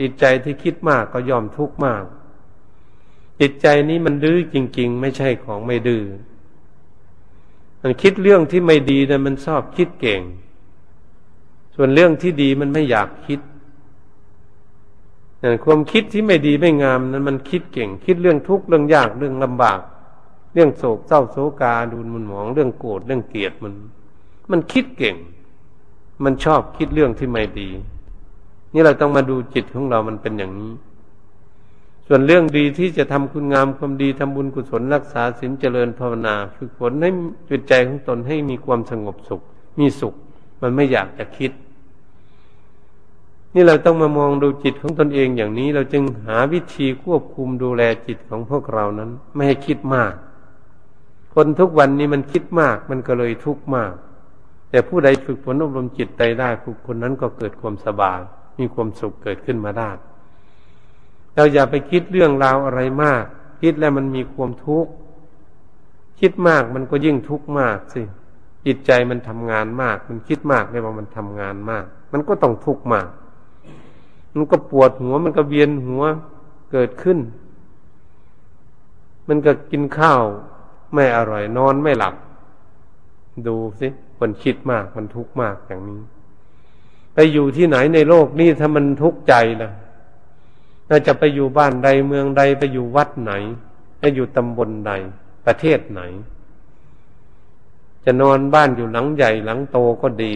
[0.00, 2.04] จิตใจที่คิดมากก็ยอมทุกข์มาก
[3.40, 6.04] จิตใจนี้มันดื้อจริง ๆ ไม่ใช่ของไม่ดื้อ
[7.82, 10.22] มันคิดเรื่องที่ไม่ดีนะมันชอบคิดเก่ง
[11.74, 13.40] ส่วนเรื่องที่ดีมันไม่อยากคิด
[15.64, 19.80] ความคิดที่ไม่ดีไม่งามนั้นมันคิดเก่ง คิดเรื่องทุกข์เรื่องยากเรื่องลำบาก
[20.54, 23.74] เรื่องโศกเศร้าโศกาดูนมุนหมองเรื่องโกรธเรื่องเกลียดมัน
[24.50, 25.16] มันคิดเก่ง
[26.24, 27.68] มันชอบคิดเรื่องที่ไม่ดี
[28.72, 30.72] นี่เราต้องมาดูจิตของเรามันเป็นอย่างนี้
[32.06, 37.10] ส่วนเรื่องดีที่จะทำคุณงามความดีทำบุญกุศลรักษาศีลเจริญภาวนาฝึกฝนให้
[37.48, 39.40] จิตใจของตนให้มีความสงบสุข
[39.78, 40.14] มีสุข
[40.62, 41.52] มันไม่อยากจะคิด
[43.54, 50.12] นี่เราต้องมามองดูจิตของตนเองอย่างนี้ เราจึงหาวิธีควบคุมดูแลจิตของพวกเรานั้น ไม่ให้คิดมาก
[51.34, 53.92] คนทุกวันนี้มันคิดมาก มันก็เลยทุกข์มาก
[54.70, 58.20] แต่ผู้ใดฝึกฝนอบรมจิตใจได้ผู้คนนั้นก็เกิดความสบาย
[58.58, 59.90] มีความสุขเกิดขึ้นมาได้
[61.34, 63.24] เราอย่าไปคิดเรื่องราวอะไรมาก
[63.62, 64.90] คิดแล้วมันมีความทุกข์
[66.20, 68.02] คิดมากมันก็ยิ่งทุกข์มากสิ
[68.66, 73.08] จิตใจมันทำงานมาก มันคิดมากเลยว่ามันทำงานมาก มันก็ต้องทุกข์มาก
[74.34, 76.02] มันก็ปวดหัว มันก็เวียนหัว
[76.72, 77.18] เกิดขึ้น
[79.28, 80.22] มันก็กินข้าว
[80.94, 82.14] ไม่อร่อยนอนไม่หลับ
[83.46, 83.88] ดูสิ
[84.20, 86.00] มันคิดมากมันทุกข์มากอย่างนี้
[87.14, 89.70] ไปอยู่ที่ไหนในโลกนี้ถ้ามันทุกข์ใจล่ะ
[90.88, 93.32] น่าจะไปอยู่บ้านใดเมืองใดไปอยู่วัดไหน
[93.98, 94.92] ไปอยู่ตำบลใด
[95.46, 96.00] ประเทศไหน
[98.04, 100.34] จะนอนบ้านอยู่หลังใหญ่หลังโตก็ดี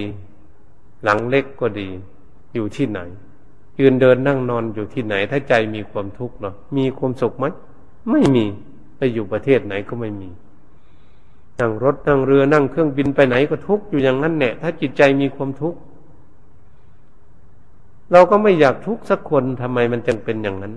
[1.05, 1.89] หลังเล็กก็ดี
[2.55, 3.01] อยู่ที่ไหน
[3.81, 7.45] ยืนเดินนั่งนอนอยู่ที่ไหน ถ้าใจมีความทุกข์เนาะมีความสุขไหม
[8.11, 8.45] ไม่มี
[8.97, 10.31] ไปอยู่ประเทศไหนก็ไม่มี
[11.61, 15.79] นั่งรถนั่งเรือนั่งเครื่องบินไปไหนก็ทุกข์อยู่อย่างนั้นแหละถ้าจิตใจมีความทุกข์
[18.13, 20.75] เราก็ไม่อยากทุกข์สักคนทำไมมันจึงเป็นอย่างนั้น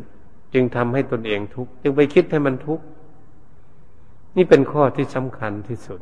[0.54, 2.84] จึงทำให้ตนเองทุกข์จึงไปคิดให้มันทุกข์
[4.36, 6.00] นี่เป็นข้อที่สำคัญที่สุด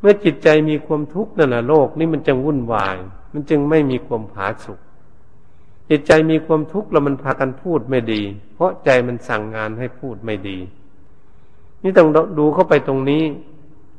[0.00, 2.96] เมื่อจิตใจมีความทุกข์นั่นแหละโลก นี่มันจึงวุ่นวาย
[3.32, 4.78] มันจึงไม่มีความผาสุก
[5.90, 8.22] จิตใจมีความทุกข์แล้วมันพากันพูดไม่ดี
[8.54, 10.56] เพราะใจมันสั่งงานให้พูดไม่ดี
[11.82, 13.22] นี่ต้องดูเข้าไปตรงนี้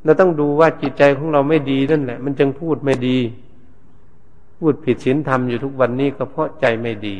[0.04, 3.18] เราต้องดูว่าจิตใจของเราไม่ดีนั่นแหละ มันจึงพูดไม่ดี
[4.58, 7.16] พูดผิดศีลธรรมอยู่ทุกวันนี้ก็เพราะใจไม่ดี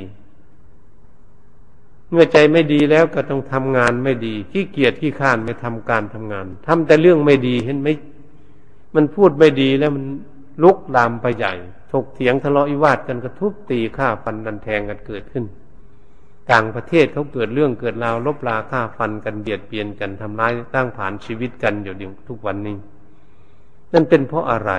[2.11, 7.88] เมื่อใจไม่ดีแล้วก็ต้องทำงานไม่ดีขี้เกียจขี้ข้านไม่ทำการทำงานทำแต่เรื่องไม่ดีเห็นไหม
[8.94, 10.05] มันพูดไม่ดีแล้วมัน
[10.62, 11.55] ลุกลามไปใหญ่
[11.92, 15.45] ถกเถียงทะเลาะวิวาทกันกระทุบตีฆ่าฟันดันแทงกันเกิดขึ้น
[16.51, 21.95] ต่างประเทศเขาเกิดเรื่องเกิดราวลบลาฆ่าฟันกันเบียดเบียนกันทำร้ายตั้งผ่านชีวิตกันอยู่
[22.29, 22.77] ทุกวันนี้
[23.92, 24.73] นั่นเป็นเพราะอะไร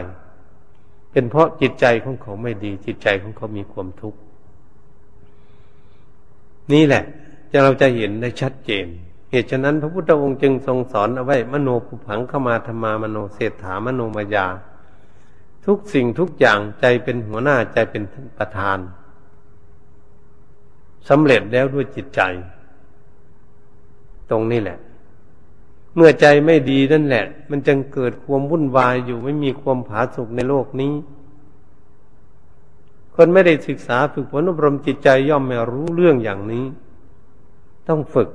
[1.12, 4.20] เป็นเพราะจิตใจของเขาไม่ดี จิตใจของเขามีความทุกข์
[6.74, 7.04] นี่แหละ
[7.52, 8.86] จะเราจะเห็นได้ชัดเจน
[9.32, 14.46] เหตุฉะนั้นพระพุทธองค์จึงทรงสอนเอาไว้มโนภูผังเข้ามาธรรมามโนเศรษฐามโนมายา
[15.68, 18.04] ทุกสิ่งทุกอย่างใจเป็นหัวหน้าใจเป็น
[18.38, 18.78] ประธาน
[21.10, 22.22] สำเร็จแล้วด้วยจิตใจ
[24.30, 24.78] ตรงนี้แหละ
[25.96, 30.94] เมื่อใจไม่ดีนั่นแหละ มันจึงเกิดความวุ่นวายอยู่ไม่มีความผาสุกในโลกนี้
[33.16, 36.66] คนไม่ได้ศึกษาฝึกฝนอบรมจิตใจย่อมไม่รู้เรื่องอย่างนี้
[37.88, 38.30] ต้องฝึก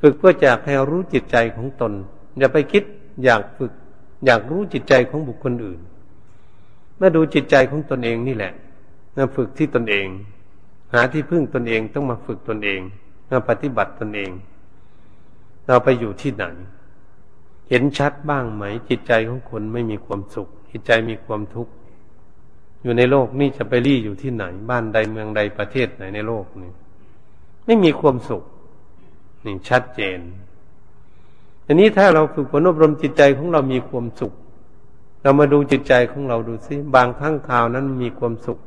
[0.00, 1.92] ฝึกเพื่อจะให้รู้จิตใจของตน
[2.38, 2.82] อย่าไปคิด
[3.24, 3.72] อยากฝึก
[4.24, 5.80] อยากรู้จิตใจของบุคคลอื่น
[7.00, 8.52] มาดูจิตใจของตนเองนี่แหละ
[9.16, 10.06] มาฝึกที่ตนเอง
[10.92, 12.80] หาที่พึ่งตนเองต้องมาฝึกตนเอง
[13.30, 14.30] มาปฏิบัติตนเอง
[15.66, 16.44] เราไปอยู่ที่ไหน
[17.68, 21.72] เห็นชัดบ้างไหม จิตใจของคนไม่มีความสุข จิตใจมีความทุกข์
[22.82, 26.72] อยู่ในโลกนี่จะไปรี่อยู่ที่ไหน บ้านใดเมืองใดประเทศไหนในโลกนี่
[27.64, 28.42] ไม่มีความสุข
[29.44, 30.18] นี่ชัดเจน
[31.68, 34.32] อันนี้ถ้าเราฝึกฝนอบรมจิตใจของเรามีความสุข
[35.22, 38.58] เรามาดูจิตใจของเราดูซิบางครั้งคราวนั้นมีความสุข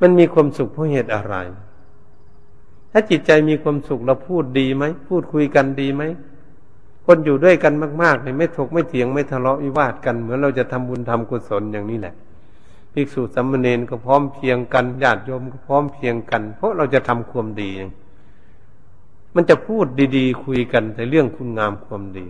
[0.00, 1.34] มันมีความสุขเพราะเหตุอะไร
[2.92, 6.02] ถ้าจิตใจมีความสุขเราพูดดีไหมพูดคุยกันดีไหม
[7.06, 12.14] คนอยู่ด้วยกันมากๆเนี่ยไม่ถกไม่เถียงไม่ทะเลาะวิวาทกัน เหมือนเราจะทำบุญทำกุศลอย่างนี้แหละ
[12.92, 17.70] ภิกษุสัมมเนนก็พร้อมเพียงกันญาติโยมก็พร้อมเพียงกัน เพราะเราจะทำความดี
[19.40, 22.26] มันจะพูดดีๆ คุยกันแต่เรื่องคุณงามความดี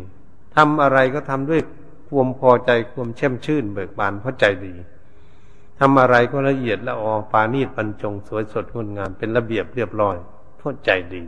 [0.56, 1.60] ทำอะไรก็ทำด้วย
[2.08, 4.74] ความพอใจความแช่มชื่น เบิกบานเพราะใจดี
[5.78, 10.16] ทำอะไรก็ละเอียดละออปานีตบรรจงสวยสดงดงามเป็นระเบียบเรียบร้อย
[10.56, 11.22] เพราะใจดี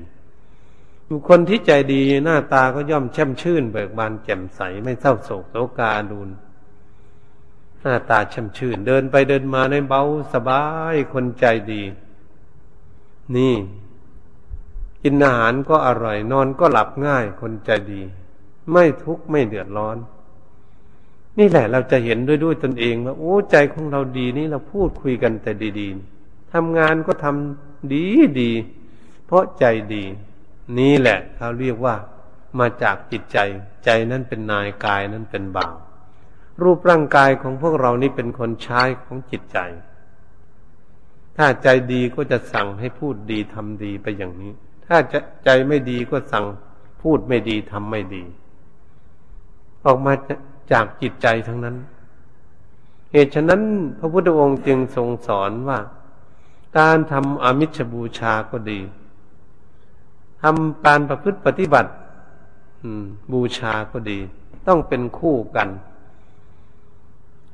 [1.08, 6.28] บุคคลที่ใจดีหน้าตาก็ย่อมแช่มชื่น เบิกบานแจ่มใสไม่เศร้าโศกโศกาดูน
[7.80, 10.62] หน้าตาช่ำชื่น เดินไปเดินมาในเบาสบา
[10.92, 11.82] ยคนใจดี
[13.36, 13.54] นี่
[15.02, 18.02] กินอาหารก็อร่อยนอนก็หลับง่ายคนใจดี
[18.72, 19.96] ไม่ทุกข์ไม่เดือดร้อน
[21.38, 28.04] นี่แหละเราจะเห็นด้วยด้วยตนเองว่าโอ้ใจของเราดีนี่เราพูดคุยกันแต่ดีๆทำงานก็ทำดี
[28.40, 28.52] ดี
[29.26, 30.04] เพราะใจดี
[30.78, 31.94] นี่แหละเขาเรียกว่า
[32.58, 33.38] มาจากจิตใจ
[33.84, 35.74] ใจนั้นเป็นนายกายนั้นเป็นบ่าว
[36.62, 39.58] รูปร่างกายของพวกเรานี่เป็นคนใช้ของจิตใจ
[41.36, 44.52] ถ้าใจดีก็จะสั่งให้พูดดีทำดีไปอย่างนี้
[44.92, 45.00] ถ้า
[45.44, 46.44] ใจไม่ดีก็สั่ง
[47.02, 48.22] พูดไม่ดีทำไม่ดี
[49.84, 50.12] ออกมา
[50.72, 51.76] จากจิตใจทั้งนั้น
[53.12, 53.62] เหตุฉะนั้น
[53.98, 55.78] พระพุทธองค์จึงทรงสอนว่า
[56.78, 58.80] การทำอมิชบูชาก็ดี
[60.42, 61.90] ทำการประพฤติปฏิบัติ
[63.32, 64.18] บูชาก็ดี
[64.66, 65.68] ต้องเป็นคู่กัน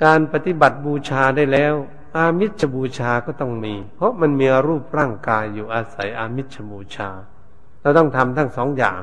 [0.05, 1.75] การปฏิบัติบูชาได้แล้ว
[2.17, 7.11] อามิชบูชาก็ต้องมี เพราะมันมีรูปร่างกายอยู่อาศัยอามิชบูชา
[7.81, 9.03] เราต้องทำทั้งสองอย่าง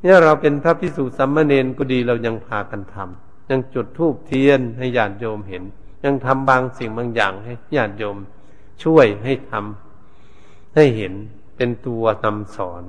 [0.00, 5.62] เนี่ยเราเป็นพระพิสุสัมมาเนนก็ดีเรายังพากันทำยังจุดธูปเทียนให้ญาติโยมเห็น
[6.04, 8.16] ยังทำบางสิ่งบางอย่างให้ญาติโยม
[8.82, 11.12] ช่วยให้ทำให้เห็น
[11.56, 12.84] เป็นตัวนำสอน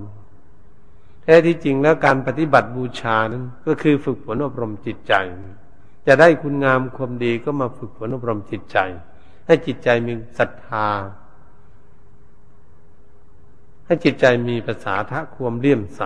[1.21, 5.13] แท้ที่จริงแล้วการปฏิบัติบูชานั้นก็คือฝึกฝนอบรมจิตใจ
[6.07, 8.77] จะได้คุณงามความดีก็มาฝึกฝนอบรมจิตใจ
[9.45, 10.87] ให้จิตใจมีศรัทธา
[13.85, 16.01] ให้จิตใจมีภาษาทะความเลี่ยมใส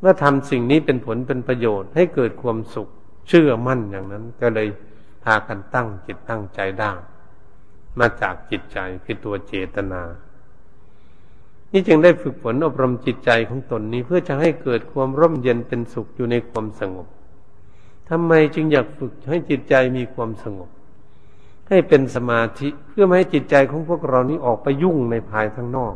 [0.00, 2.88] เมื่อทำสิ่งนี้เป็นผลเป็นประโยชน์ ให้เกิดความสุข
[3.28, 4.68] เชื่อมั่นอย่างนั้น ก็เลย
[5.24, 6.92] พากันตั้งจิตตั้งใจได้
[7.98, 10.02] มาจากจิตใจคือตัวเจตนา
[11.72, 17.08] นี่จึงได้ฝึกฝนอบรมจิตใจของตนนี้เพื่อจะให้เกิดความร่มเย็นเป็นสุขอยู่ในความสงบ
[18.08, 20.70] ทำไมจึงอยากฝึกให้จิตใจมีความสงบ
[21.68, 25.94] ให้เป็นสมาธิเพื่อไม่ให้จิตใจของพวกเรานี้ออกไปยุ่งในภายข้างนอก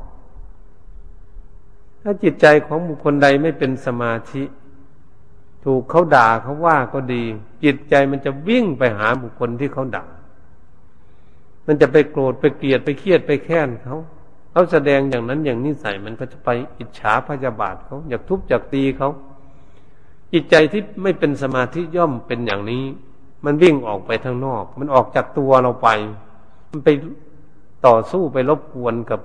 [2.02, 4.42] ถ้าจิตใจของบุคคลใดไม่เป็นสมาธิ
[5.64, 7.24] ถูกเขาด่าเขาว่าก็ดี
[7.64, 10.04] จิตใจมันจะวิ่งไปหาบุคคลที่เขาด่า
[11.66, 13.96] มันจะไปโกรธไปเกลียดไปเครียดไปแค้นเขา
[14.50, 19.10] เขาแสดงอย่างนั้นอย่างนี้ใส่มันก็จะไปอิจฉาพยาบาทเขาอยากทุบอยากตีเขา
[20.32, 22.84] จิตใจที่ไม่เป็นสมาธิย่อมเป็นอย่างนี้
[23.44, 25.88] มันวิ่งออกไปทางนอก มันออกจากตัวเราไป
[26.70, 26.88] มันไป
[27.86, 29.20] ต่อสู้ไปรบกวนกับ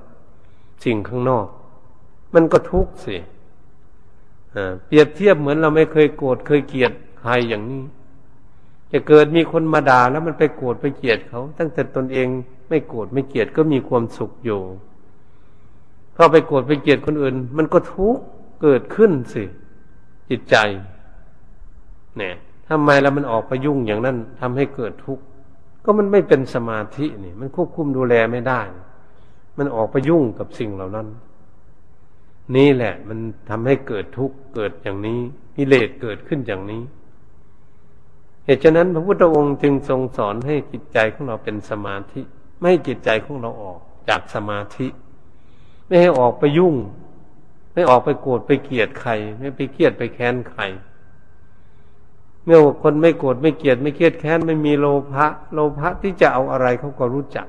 [0.83, 1.47] สิ่งข้างนอก
[2.33, 3.17] มันก็ทุกข์สิ
[4.85, 7.83] เปรียบเทียบเหมือนเราไม่เคยโกรธเคยเกลียดใครอย่างนี้
[8.91, 12.27] จะเกิดมีคนมาด่าแล้วมันไปโกรธไปเกลียดเขา ตั้งแต่ตนเอง
[12.69, 14.61] ไม่โกรธไม่เกลียดก็มีความสุขอยู่
[16.15, 18.23] พอไปโกรธไปเกลียดคนอื่น มันก็ทุกข์
[18.61, 19.43] เกิดขึ้นสิ
[20.31, 20.55] จิตใจ
[22.17, 22.33] เนี่ย
[22.69, 25.23] ทำไมแล้วมันออกไปยุ่งอย่างนั้นทำให้เกิดทุกข์
[25.83, 28.61] ก็มันไม่เป็นสมาธินี่ มันควบคุมดูแลไม่ได้
[29.57, 31.07] มันออกไปยุ่งกับสิ่งเหล่านั้น
[32.55, 33.19] นี่แหละ มัน
[33.49, 35.19] ทำให้เกิดทุกข์เกิดอย่างนี้
[35.55, 36.81] กิเลสเกิดขึ้นอย่างนี้
[38.45, 42.21] เหตุฉะนั้นพระพุทธองค์จึงทรงสอนให้จิตใจของเราเป็นสมาธิ
[42.57, 43.79] ไม่ให้จิตใจของเราออก
[44.09, 44.87] จากสมาธิ
[45.85, 46.75] ไม่ให้ออกไปยุ่ง
[47.73, 50.61] ไม่ออกไปโกรธไปเกลียดใคร ไม่ไปเครียดไปแค้นใคร
[52.45, 57.47] เมื่อคนไม่โกรธไม่เกลียดไม่เครียดแค้นไม่มีโลภะโลภะที่จะเอาอะไรเขาก็รู้จัก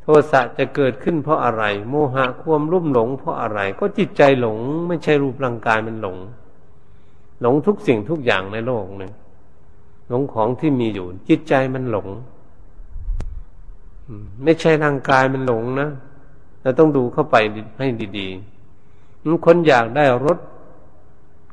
[0.00, 6.16] โทสะจะเกิดขึ้นเพราะอะไร โมหะความรุ่มหลง เพราะอะไร ก็จิตใจหลง ไม่ใช่รูปร่างกายมันหลง
[7.40, 9.12] หลงทุกสิ่งทุกอย่างในโลกเนี่ย
[10.08, 12.08] หลงของที่มีอยู่ จิตใจมันหลง
[14.44, 15.88] ไม่ใช่ร่างกายมันหลงนะ
[16.64, 17.36] เราต้องดูเข้าไป
[17.78, 17.88] ให้
[18.18, 20.38] ดีๆคนอยากได้รถ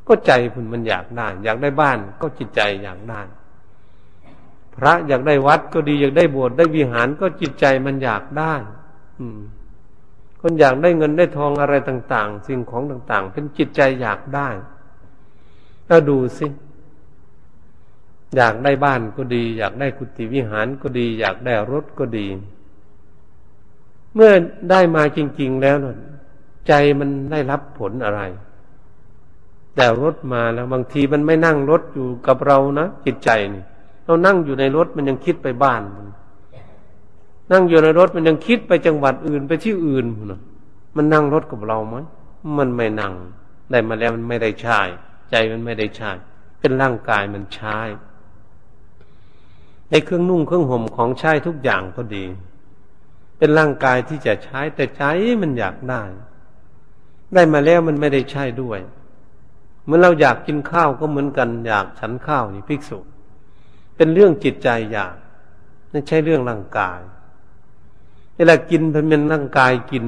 [0.08, 3.22] ก็ใจคุณมันอยากได้ อยากได้บ้านก็จิตใจอยากได้
[4.76, 8.54] พระอยากได้วัดก็ดีอยากได้โบสถ์ได้วิหารก็จิตใจมันอยากได้
[9.20, 9.40] อืม
[10.42, 14.50] คนอยากได้เงินได้ทองอะไรต่าง ๆ สิ่งของต่าง ๆ เป็นจิตใจอยากได้
[15.88, 16.48] แล้วดูสิ
[18.36, 22.28] อยากได้บ้านก็ดี อยากได้กุฏิวิหารก็ดี อยากได้รถก็ดี
[24.16, 24.32] เมื่อ
[24.72, 25.96] ได้มาจริง ๆ แล้วนะ
[26.68, 28.22] ใจมันได้รับผลอะไร
[29.76, 33.64] แต่รถมาแล้วบางทีมันไม่นั่งรถอยู่กับเรานะจิตใจนี่
[34.06, 35.82] เรานั่งอยู่ในรถมันยังคิดไปบ้าน
[37.52, 40.40] นั่งอยู่ในรถมันยังคิดไปจังหวัดอื่นไปที่อื่นนะ
[40.96, 41.96] มันนั่งรถกับเราไหม
[42.58, 43.14] มันไม่นั่ง
[43.72, 44.80] ได้มาแล้วมันไม่ได้ใช้
[45.30, 46.12] ใจมันไม่ได้ใช้
[46.60, 47.78] เป็นร่างกายมันใช้
[49.90, 52.26] ในเครื่องนุ่งเครื่องห่มของใช้ทุกอย่างก็ดี
[53.42, 55.04] เป็นร่างกายที่จะใช้แต่ใจ
[55.42, 56.04] มันอยากได้
[57.34, 58.80] ได้มาแล้วมันไม่ได้ใช้ด้วย
[59.86, 62.98] เมื่อเราอยากกินข้าวก็เหมือนกันอยากฉันข้าวนี่ภิกษุ
[63.96, 65.16] เป็นเรื่องจิตใจอยาก
[65.92, 67.00] ไม่ใช่เรื่องร่างกาย
[68.36, 70.06] เวลากินเป็นร่างกายกิน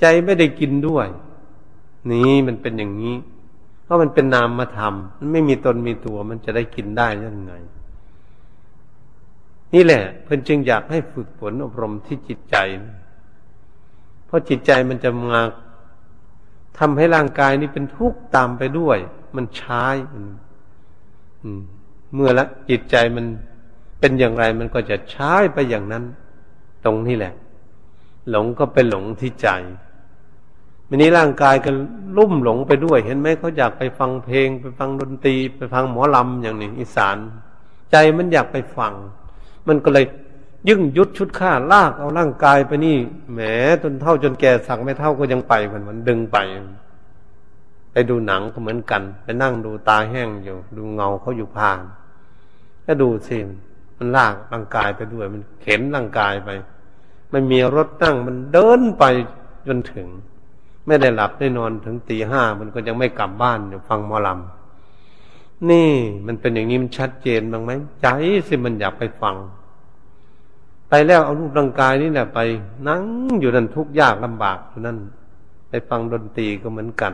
[0.00, 1.06] ใจไม่ได้กินด้วย
[2.10, 3.16] นี่มันเป็นอย่างนี้
[3.84, 7.52] เพราะมันเป็นนามธรรมมันไม่มีตนมีตัวมันจะได้กินได้ยังไง
[9.74, 12.56] นี่แหละ เพื่นจึงอยากให้ฝึกฝนอบรมที่จิตใจ
[14.26, 15.40] เพราะจิตใจมันจะมา
[16.78, 18.98] ทำให้ร่างกายนี้เป็นทุกข์ตามไปด้วย
[19.36, 19.84] มันใช้
[22.14, 23.26] เมื่อละจิตใจมัน
[24.00, 26.04] เป็นอย่างไรมันก็จะใช้ไปอย่างนั้น
[26.84, 27.34] ตรงนี้แหละ
[28.30, 29.48] หลงก็เป็นหลงที่ใจ
[30.88, 31.70] วันนี้ร่างกายก็
[32.16, 37.16] ลุ่มหลงไปด้วย เห็นไหมเขาอยากไปฟังเพลง ไปฟังดนตรี ไปฟังหมอลำอย่างนี้อีสาน
[37.90, 38.94] ใจมันอยากไปฟัง
[39.68, 40.06] มันก็เลย
[40.68, 42.96] ยึ่งยุดชุดฆ่าลากเอาร่างกายไปนี่
[43.32, 43.40] แหม
[43.82, 46.38] จนเท่าจนแก่สั่งไม่เท่าก็ยังไปมันมันดึงไป
[47.92, 51.80] ไปดูหนังก็เหมือนกัน ไปนั่งดูตาแห้งอยู่ ดูเงาเขาอยู่ผ่าน
[52.86, 53.36] ก็ดูสิ
[53.98, 56.48] มันลากร่างกายไปด้วย มันเข็นร่างกายไป
[57.30, 59.04] ไม่มีรถนั่งมันเดินไป
[59.66, 60.06] จนถึง
[60.86, 64.63] ไม่ได้หลับได้นอนถึงตีห้ามันก็ยังไม่กลับบ้านอยู่ฟังมอลำ
[65.70, 65.90] นี่
[66.26, 67.70] มันเป็นอย่างนี้มันชัดเจนบ้างไหม
[68.02, 68.06] ใจ
[68.48, 69.36] สิมันอยากไปฟัง
[70.88, 72.38] ไปแล้วเอารูปร่างกายนี่แหละไป
[72.88, 73.02] นั่ง
[73.40, 74.98] อยู่นั่นทุกข์ยากลำบากอยู่นั่น
[75.68, 77.12] ไปฟังดนตรีก็เหมือนกัน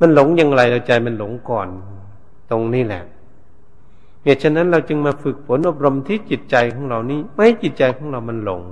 [0.00, 1.68] มันหลงอย่างไรเราใจมันหลงก่อน
[2.50, 3.02] ตรงนี้แหละ
[4.22, 8.62] เหตุฉะนั้นเราจึงมาฝึกฝนอบรมที่จิตใจของเรานี้ ไม่ให้จิตใจของเรามันหลง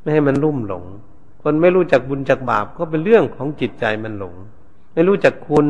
[0.00, 0.84] ไม่ให้มันลุ่มหลง
[1.42, 4.34] คนไม่รู้จักบุญจักบาปก็เป็นเรื่องของจิตใจมันหลง
[4.94, 5.66] ไม่รู้จักคุณ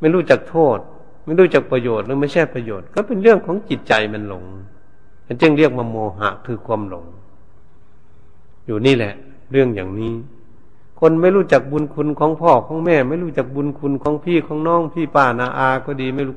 [0.00, 0.78] ไม่รู้จักโทษ
[1.24, 4.44] ไม่รู้จักประโยชน์หรือไม่ใช่ประโยชน์ ก็เป็นเรื่องของจิตใจมันหลง
[5.26, 7.06] มันจึงเรียกว่าโมหะคือความหลง
[8.66, 9.14] อยู่นี่แหละ
[9.52, 10.12] เรื่องอย่างนี้
[11.04, 16.36] คนไม่รู้จักบุญคุณของพ่อของแม่ ไม่รู้จักบุญคุณของพี่ของน้องพี่ป้านาอา ก็ดี ไม่รู้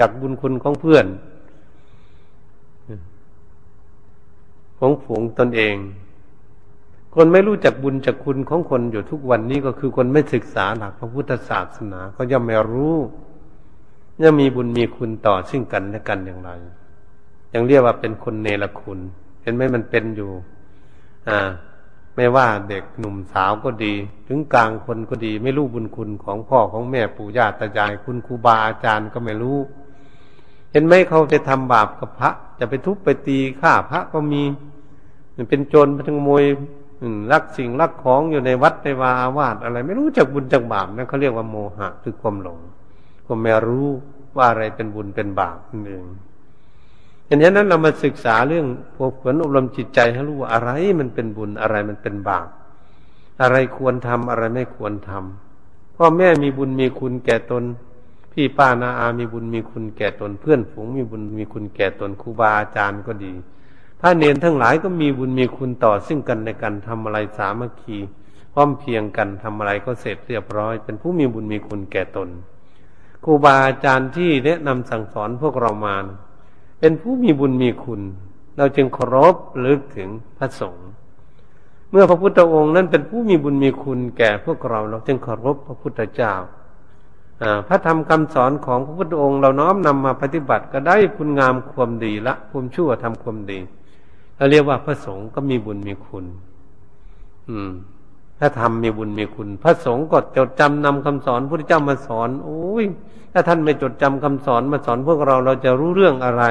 [0.00, 1.06] จักบุญคุณของเพื่อน
[4.78, 5.76] ของฝูงตนเอง
[7.14, 12.96] คนไม่รู้จักบุญจักคุณของคนอยู่ทุกวันนี้ก็คือคนไม่ศึกษาหลักพระพุทธศาสนา ก็ย่อมไม่รู้
[14.22, 16.50] ย่อมมีบุญมีคุณต่อซึ่งกันและกันอย่างไร
[17.52, 18.98] ยังเรียกว่าเป็นคนเนรคุณ
[19.42, 20.30] เห็นไหมมันเป็นอยู่
[21.28, 21.38] อ่า
[22.16, 23.94] ไม่ว่าเด็กหนุ่มสาวก็ดี
[24.28, 29.58] ถึงกลางคนก็ดี ไม่รู้บุญคุณของพ่อของแม่ปู่ย่าตายาย คุณครูบาอาจารย์ก็ไม่รู้
[30.72, 34.42] เห็นไหมเขาไปทำบาปกับพระ จะไปทุบไปตีฆ่าพระก็มี
[35.36, 36.44] มันเป็นโจรเป็นขโมย
[37.32, 42.58] รักสิ่งรักของอยู่ในวัดในวาอาวาสอะไร ไม่รู้จักบุญจักบาปนั่นเขาเรียกว่าโมหะคือความหลง
[43.26, 43.88] ความไม่รู้
[44.36, 46.04] ว่าอะไรเป็นบุญเป็นบาปนั่นเอง
[47.26, 50.70] อย่างนั้นเรามาศึกษาเรื่องพวกฝนอบรมจิตใจให้รู้ว่าอะไร
[51.00, 52.48] มันเป็นบุญอะไรมันเป็นบาป
[53.42, 57.64] อะไรควรทำอะไรไม่ควรทำพ่อแม่มีบุญมีคุณแก่ตน
[58.32, 63.32] พี่ป้านาอามีบุญมีคุณแก่ตน เพื่อนฝูงมีบุญมีคุณแก่ตนครูบาอาจารย์ก็ดี
[64.00, 67.96] พระเนนทั้งหลายก็มีบุญมีคุณต่อซึ่งกันในการทำอะไรสามัคคี
[68.52, 72.28] พร้อมเพียงกันทำอะไรก็เสร็จเรียบร้อย เป็นผู้มีบุญมีคุณแก่ตน
[73.24, 75.96] ครูบาอาจารย์ที่แนะนำสั่งสอนพวกเรามา
[76.80, 78.00] เป็นผู้มีบุญมีคุณ
[78.56, 79.34] เราจึงเคารพ
[79.64, 80.88] ลึกถึงพระสงฆ์
[81.90, 86.34] เมื่อพระพุทธองค์นั้นเป็นผู้มีบุญมีคุณแก่พวกเราเราจึงเคารพพระพุทธเจ้า
[87.68, 93.58] พระธรรมคำสอนของพระพุทธองค์ เราน้อมนำมาปฏิบัติก็ได้คุณงามความดีละความชั่วทำความดี
[94.38, 96.24] เราเรียกว่าพระสงฆ์ก็มีบุญมีคุณ
[97.50, 97.70] อืม
[98.38, 102.84] ถ้าทำมีบุญมีคุณ พระสงฆ์ก็จดจำนำคำสอนพระพุทธเจ้ามาสอนโอ้ย
[103.32, 106.44] ถ้าท่านไม่จดจำคำสอนมาสอนพวกเราเราจะรู้เรื่องอะไร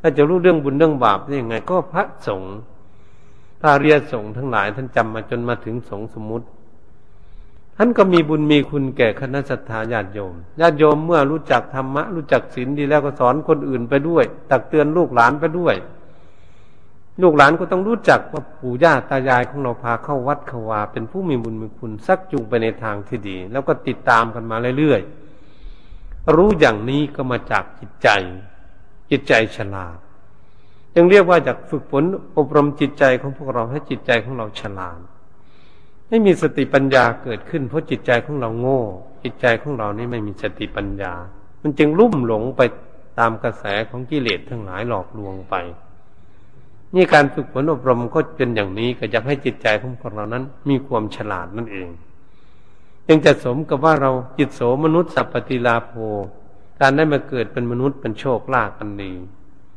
[0.00, 2.54] ถ้าจะรู้เรื่องบุญเรื่องบาปได้ยังไง ก็พระสงฆ์
[3.60, 6.46] พระเรียสงฆ์ทั้งหลาย ท่านจำมาจนมาถึงสงฆ์สมุติ
[7.76, 15.74] ท่านก็มีบุญมีคุณแก่คณะสัตยาญาติโยมญาติโยมเมื่อรู้จักธรรมะ รู้จักศีลดีแล้วก็สอนคนอื่นไปด้วย ตักเตือนลูกหลานไปด้วย
[17.22, 28.08] ลูกหลานก็ต้องรู้จักว่าปู่ย่าตายายของเราพาเข้าวัดเขาวาเป็นผู้มีบุญมีคุณซักจูงไปในทางที่ดี แล้วก็ติดตามกันมาเรื่อยๆรู้อย่างนี้ก็มาจากจิตใจ
[29.10, 29.96] จิตใจฉลาด
[30.94, 32.04] จึงเรียกว่าจากฝึกฝน
[32.38, 34.98] อบรมจิตใจของพวกเราให้จิตใจของเราฉลาด
[36.08, 38.80] ไม่มีสติปัญญาเกิดขึ้น เพราะจิตใจของเราโง่
[39.22, 41.12] จิตใจของเรานี่ไม่มีสติปัญญา
[41.62, 42.60] มันจึงลุ่มหลงไป
[43.18, 45.54] ตามกระแสของกิเลสทั้งหลายหลอกลวงไป
[46.94, 51.88] นี่การฝึกฝนอบรมก็เป็นอย่างนี้ก็จะให้จิตใจของพวกเรานั้น มีความฉลาดนั่นเอง
[53.08, 55.92] ยังจะสมกับว่าเราจิตโสมนุษย์สัพปติลาโภ
[56.80, 59.10] การได้มาเกิดเป็นมนุษย์เป็นโชคลาภกันดี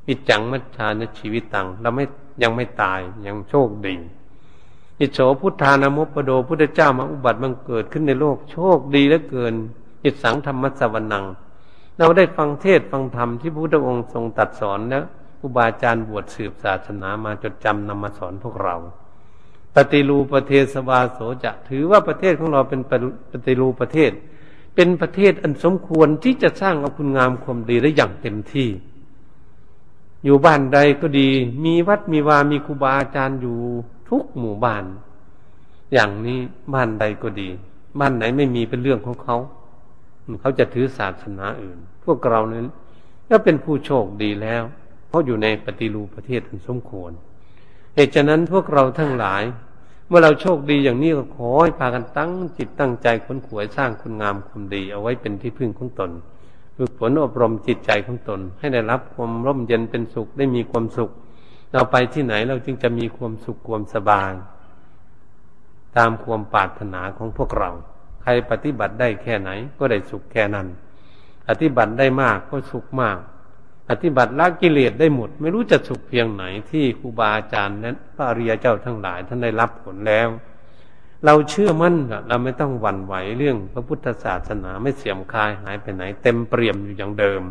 [0.07, 2.05] อิจังมัจฉานชีวิตตังเราไม่
[2.41, 3.95] ยังไม่ตายยังโชคดี
[4.99, 9.53] อิตโสพุทธานามปโดพุทธเจ้ามาอุบัติบังเกิดขึ้นในโลกโชคดีเหลือเกิน
[10.03, 11.25] อิตสังธรรมสวรนัง
[11.97, 15.03] เราได้ฟังเทศฟังธรรมที่พระพุทธองค์ทรงตัดสอนแล้ว
[15.43, 18.75] รูบาอาจารย์บวชสืบศาสนามาจดจำนำมาสอนพวกเรา
[19.75, 22.81] ปฏิรูประเทศสวาโสจะถือว่าประเทศของเราเป็น
[23.31, 24.11] ปฏิรูประเทศ
[24.75, 28.69] เป็นประเทศอันสมควรที่จะสร้างเอาคุณงามความดีได้อย่างเต็มที่
[30.23, 31.29] อยู่บ้านใดก็ดี
[31.65, 33.57] มีวัดมีวามีครูบาอาจารย์อยู่
[34.09, 34.83] ทุกหมู่บ้าน
[35.93, 36.39] อย่างนี้
[36.73, 37.49] บ้านใดก็ดี
[37.99, 39.37] บ้านไหนไม่มีเป็นเรื่องของเขา
[40.41, 42.67] เขาจะถือศาสนาอื่น พวกเราเนั้น
[43.29, 44.63] ก็เป็นผู้โชคดีแล้ว
[45.13, 47.11] เพราะอยู่ในปฏิรูปประเทศอันสมควร
[47.95, 49.43] เหตุฉะนั้นพวกเราทั้งหลาย
[50.07, 56.11] เมื่อเราโชคดีอย่างนี้ก็ขอให้พากันตั้งจิตตั้งใจค้นขวยสร้างคุณงามความดี เอาไว้เป็นที่พึ่งของตน
[56.77, 61.11] ฝึกฝนอบรมจิตใจของตน ให้ได้รับความร่มเย็นเป็นสุขได้มีความสุข
[61.71, 64.31] เราไปที่ไหนเราจึงจะมีความสุขความสบาย
[65.97, 67.69] ตามความปรารถนาของพวกเรา
[68.21, 70.67] ใครปฏิบัติได้แค่ไหนก็ได้สุขแค่นั้น
[71.47, 73.17] ปฏิบัติได้มากก็สุขมาก
[73.89, 80.27] ปฏิบัติละกิเลสได้หมด ไม่รู้จะสุขเพียงไหนที่ครูบาอาจารย์นั้นพระอริยเจ้าทั้งหลายท่านได้รับผลแล้ว
[81.25, 81.95] เราเชื่อมั่น
[82.27, 87.41] เราไม่ต้องหวั่นไหวเรื่องพระพุทธศาสนาไม่เสื่อมคลายหายไปไหน เต็มเปี่ยมอยู่อย่างเดิม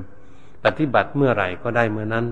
[0.64, 2.26] ปฏิบัติเมื่อไหร่ก็ได้เมื่อนั้น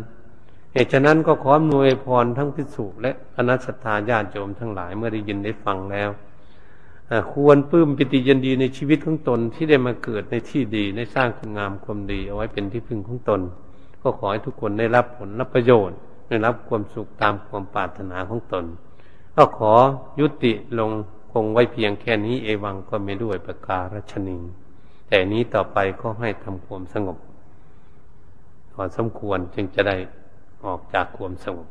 [0.73, 6.11] เหตุฉะนั้นก็ขออำนวยพรทั้งพิสุและคณะสัตยาญาติโยมทั้งหลายเมื่อได้ยินได้ฟังแล้ว
[7.33, 13.41] ควรปลื้มปิติยินดีในชีวิตของตนที่ได้มาเกิดในที่ดีในสร้างคุณงามความดีเอาไว้เป็นที่พึ่งของตน
[14.03, 15.99] ก็ขอให้ทุกคนได้รับผลรับประโยชน์
[16.29, 18.65] ได้รับความสุขตามความปรารถนาของตน
[19.37, 19.73] ก็ขอ
[20.21, 20.91] ยุติลง
[21.33, 24.41] คงไว้เพียงแค่นี้เอวังก็ไม่ด้วยประการชนิง
[25.09, 27.19] แต่นี้ต่อไปก็ให้ทำความสงบ
[28.73, 29.97] พอสมควรจึงจะได้
[30.65, 31.69] ออกจากความสงบ